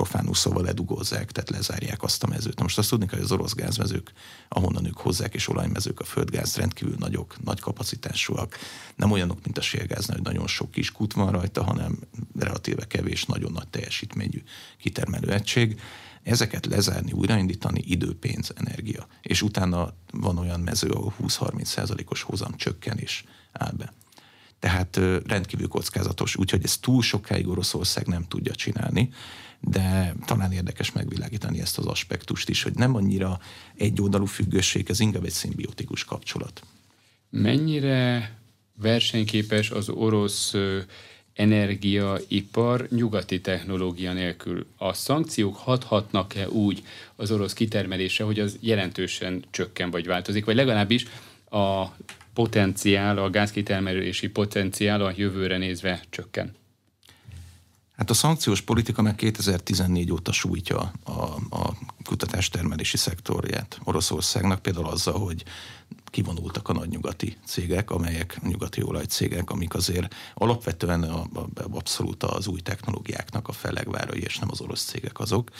[0.00, 2.60] profánul szóval ledugózzák, tehát lezárják azt a mezőt.
[2.60, 4.12] Most azt tudni kell, hogy az orosz gázmezők,
[4.48, 8.56] ahonnan ők hozzák, és olajmezők, a földgáz rendkívül nagyok, nagy kapacitásúak.
[8.96, 11.98] Nem olyanok, mint a sérgáznál, hogy nagyon sok kis kút van rajta, hanem
[12.38, 14.42] relatíve kevés, nagyon nagy teljesítményű
[14.78, 15.80] kitermelő egység.
[16.22, 19.06] Ezeket lezárni, újraindítani idő, pénz, energia.
[19.22, 23.92] És utána van olyan mező, ahol 20-30 százalékos hozam csökkenés áll be.
[24.58, 29.10] Tehát rendkívül kockázatos, úgyhogy ezt túl sokáig Oroszország nem tudja csinálni
[29.60, 33.40] de talán érdekes megvilágítani ezt az aspektust is, hogy nem annyira
[33.76, 36.62] egy oldalú függőség, ez inkább egy szimbiotikus kapcsolat.
[37.30, 38.30] Mennyire
[38.74, 40.54] versenyképes az orosz
[41.34, 44.66] energiaipar nyugati technológia nélkül.
[44.76, 46.82] A szankciók hathatnak-e úgy
[47.16, 51.06] az orosz kitermelésre, hogy az jelentősen csökken vagy változik, vagy legalábbis
[51.50, 51.86] a
[52.34, 56.54] potenciál, a gázkitermelési potenciál a jövőre nézve csökken?
[58.00, 61.10] Hát a szankciós politika meg 2014 óta sújtja a,
[61.50, 65.44] a kutatástermelési szektorját Oroszországnak, például azzal, hogy
[66.04, 72.46] kivonultak a nagy nyugati cégek, amelyek nyugati olajcégek, amik azért alapvetően a, a, abszolút az
[72.46, 75.50] új technológiáknak a felegvárai, és nem az orosz cégek azok.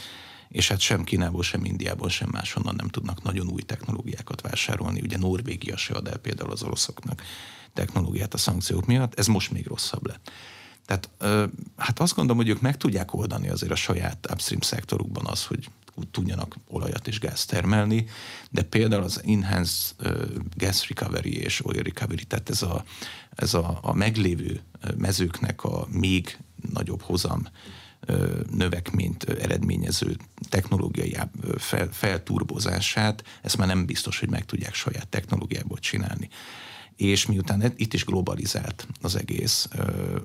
[0.49, 5.01] és hát sem Kínából, sem Indiából, sem máshonnan nem tudnak nagyon új technológiákat vásárolni.
[5.01, 7.23] Ugye Norvégia se ad el például az oroszoknak
[7.75, 10.31] technológiát a szankciók miatt, ez most még rosszabb lett.
[10.91, 11.11] Tehát
[11.77, 15.71] hát azt gondolom, hogy ők meg tudják oldani azért a saját upstream szektorukban az, hogy
[16.11, 18.07] tudjanak olajat és gáz termelni,
[18.51, 19.97] de például az Enhanced
[20.57, 22.85] Gas Recovery és Oil Recovery, tehát ez a,
[23.35, 24.61] ez a, a meglévő
[24.97, 26.39] mezőknek a még
[26.73, 27.47] nagyobb hozam
[28.51, 30.17] növekményt eredményező
[30.49, 31.17] technológiai
[31.57, 36.29] fel, felturbozását, ezt már nem biztos, hogy meg tudják saját technológiából csinálni
[37.01, 39.69] és miután itt is globalizált az egész,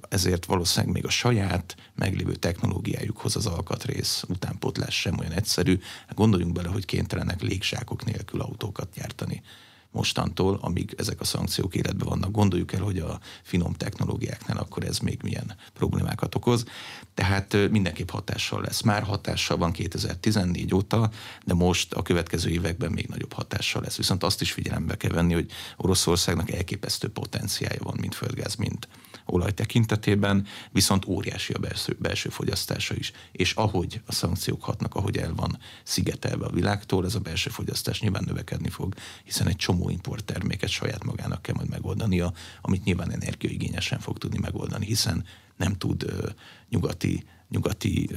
[0.09, 5.79] ezért valószínűleg még a saját meglévő technológiájukhoz az alkatrész utánpótlás sem olyan egyszerű.
[6.07, 9.41] Hát gondoljunk bele, hogy kénytelenek légzsákok nélkül autókat gyártani
[9.95, 12.31] mostantól, amíg ezek a szankciók életben vannak.
[12.31, 16.65] Gondoljuk el, hogy a finom technológiáknál akkor ez még milyen problémákat okoz.
[17.13, 18.81] Tehát mindenképp hatással lesz.
[18.81, 21.09] Már hatással van 2014 óta,
[21.45, 23.97] de most a következő években még nagyobb hatással lesz.
[23.97, 28.87] Viszont azt is figyelembe kell venni, hogy Oroszországnak elképesztő potenciája van, mint földgáz, mint
[29.25, 33.11] olaj tekintetében, viszont óriási a belső, belső fogyasztása is.
[33.31, 37.99] És ahogy a szankciók hatnak, ahogy el van szigetelve a világtól, ez a belső fogyasztás
[37.99, 43.99] nyilván növekedni fog, hiszen egy csomó importterméket saját magának kell majd megoldania, amit nyilván energiaigényesen
[43.99, 45.25] fog tudni megoldani, hiszen
[45.57, 46.29] nem tud ö,
[46.69, 48.09] nyugati nyugati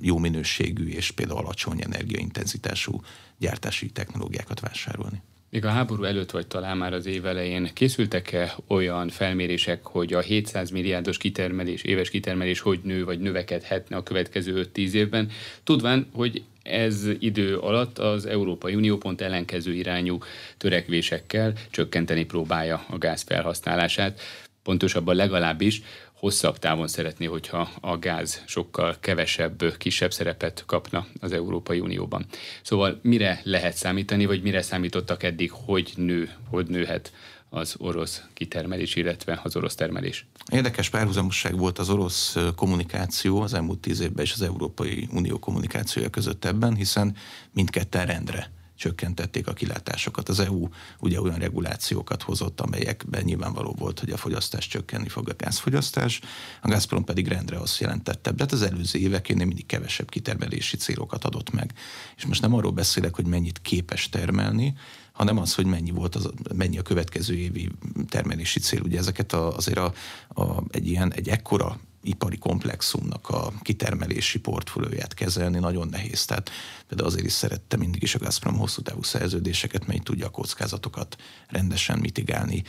[0.00, 3.00] jó minőségű és például alacsony energiaintenzitású
[3.38, 5.22] gyártási technológiákat vásárolni.
[5.50, 10.20] Még a háború előtt vagy talán már az év elején készültek-e olyan felmérések, hogy a
[10.20, 15.30] 700 milliárdos kitermelés, éves kitermelés hogy nő vagy növekedhetne a következő 5-10 évben,
[15.64, 20.18] tudván, hogy ez idő alatt az Európai Unió pont ellenkező irányú
[20.56, 24.20] törekvésekkel csökkenteni próbálja a gáz felhasználását,
[24.62, 25.82] pontosabban legalábbis
[26.18, 32.26] hosszabb távon szeretné, hogyha a gáz sokkal kevesebb, kisebb szerepet kapna az Európai Unióban.
[32.62, 37.12] Szóval mire lehet számítani, vagy mire számítottak eddig, hogy nő, hogy nőhet
[37.50, 40.26] az orosz kitermelés, illetve az orosz termelés.
[40.52, 46.08] Érdekes párhuzamosság volt az orosz kommunikáció az elmúlt tíz évben és az Európai Unió kommunikációja
[46.08, 47.16] között ebben, hiszen
[47.52, 50.28] mindketten rendre csökkentették a kilátásokat.
[50.28, 50.68] Az EU
[51.00, 56.20] ugye olyan regulációkat hozott, amelyekben nyilvánvaló volt, hogy a fogyasztás csökkenni fog a gázfogyasztás,
[56.62, 61.24] a Gazprom pedig rendre azt jelentette, de hát az előző évekén mindig kevesebb kitermelési célokat
[61.24, 61.72] adott meg.
[62.16, 64.74] És most nem arról beszélek, hogy mennyit képes termelni,
[65.12, 67.70] hanem az, hogy mennyi volt az, mennyi a következő évi
[68.08, 68.80] termelési cél.
[68.82, 69.92] Ugye ezeket a, azért a,
[70.28, 76.24] a, egy ilyen, egy ekkora ipari komplexumnak a kitermelési portfólióját kezelni nagyon nehéz.
[76.24, 76.50] Tehát
[76.86, 81.16] például azért is szerette mindig is a Gazprom hosszú távú szerződéseket, mert tudja a kockázatokat
[81.48, 82.62] rendesen mitigálni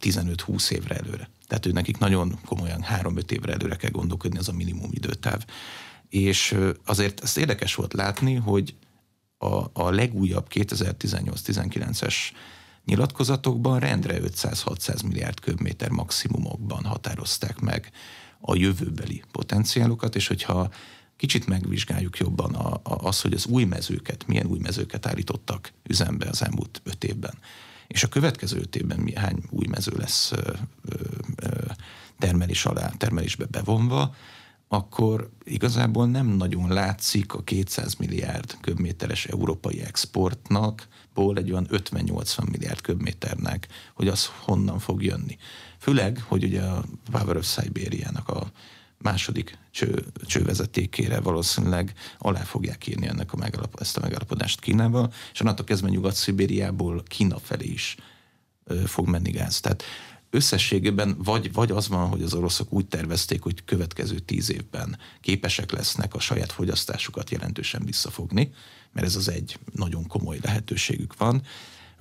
[0.00, 1.28] 15-20 évre előre.
[1.46, 5.44] Tehát ő nekik nagyon komolyan 3-5 évre előre kell gondolkodni, az a minimum időtáv.
[6.08, 8.74] És azért ezt érdekes volt látni, hogy
[9.38, 12.14] a, a legújabb 2018-19-es
[12.84, 17.90] nyilatkozatokban rendre 500-600 milliárd köbméter maximumokban határozták meg
[18.46, 20.70] a jövőbeli potenciálokat, és hogyha
[21.16, 26.28] kicsit megvizsgáljuk jobban a, a, az, hogy az új mezőket, milyen új mezőket állítottak üzembe
[26.28, 27.34] az elmúlt öt évben,
[27.86, 30.52] és a következő öt évben hány új mező lesz ö,
[31.36, 31.48] ö,
[32.18, 34.14] termelés alá, termelésbe bevonva,
[34.68, 42.50] akkor igazából nem nagyon látszik a 200 milliárd köbméteres európai exportnak, ból egy olyan 50-80
[42.50, 45.36] milliárd köbméternek, hogy az honnan fog jönni.
[45.84, 48.50] Főleg, hogy ugye a Power of Siberia-nak a
[48.98, 55.40] második cső, csővezetékére valószínűleg alá fogják írni ennek a megalap, ezt a megalapodást Kínával, és
[55.40, 57.96] onnantól kezdve Nyugat-Szibériából Kína felé is
[58.64, 59.60] ö, fog menni gáz.
[59.60, 59.82] Tehát
[60.30, 65.72] összességében vagy, vagy az van, hogy az oroszok úgy tervezték, hogy következő tíz évben képesek
[65.72, 68.52] lesznek a saját fogyasztásukat jelentősen visszafogni,
[68.92, 71.42] mert ez az egy nagyon komoly lehetőségük van,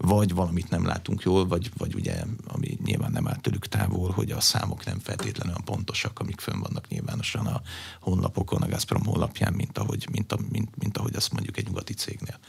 [0.05, 4.31] vagy valamit nem látunk jól, vagy, vagy ugye, ami nyilván nem áll tőlük távol, hogy
[4.31, 7.61] a számok nem feltétlenül olyan pontosak, amik fönn vannak nyilvánosan a
[7.99, 12.39] honlapokon, a Gazprom honlapján, mint ahogy, mint, mint, mint ahogy azt mondjuk egy nyugati cégnél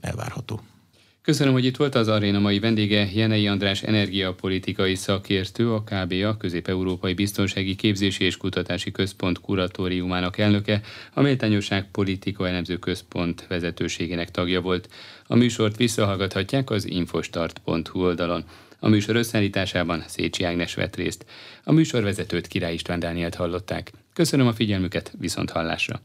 [0.00, 0.60] elvárható.
[1.22, 7.14] Köszönöm, hogy itt volt az aréna mai vendége, Jenei András energiapolitikai szakértő, a KBA, Közép-Európai
[7.14, 10.80] Biztonsági Képzési és Kutatási Központ kuratóriumának elnöke,
[11.14, 14.88] a Méltányosság Politika Elemző Központ vezetőségének tagja volt.
[15.26, 18.44] A műsort visszahallgathatják az infostart.hu oldalon.
[18.78, 21.26] A műsor összeállításában Szécsi Ágnes vett részt.
[21.64, 23.92] A műsorvezetőt Király István Dánielt hallották.
[24.12, 26.00] Köszönöm a figyelmüket, viszont hallásra!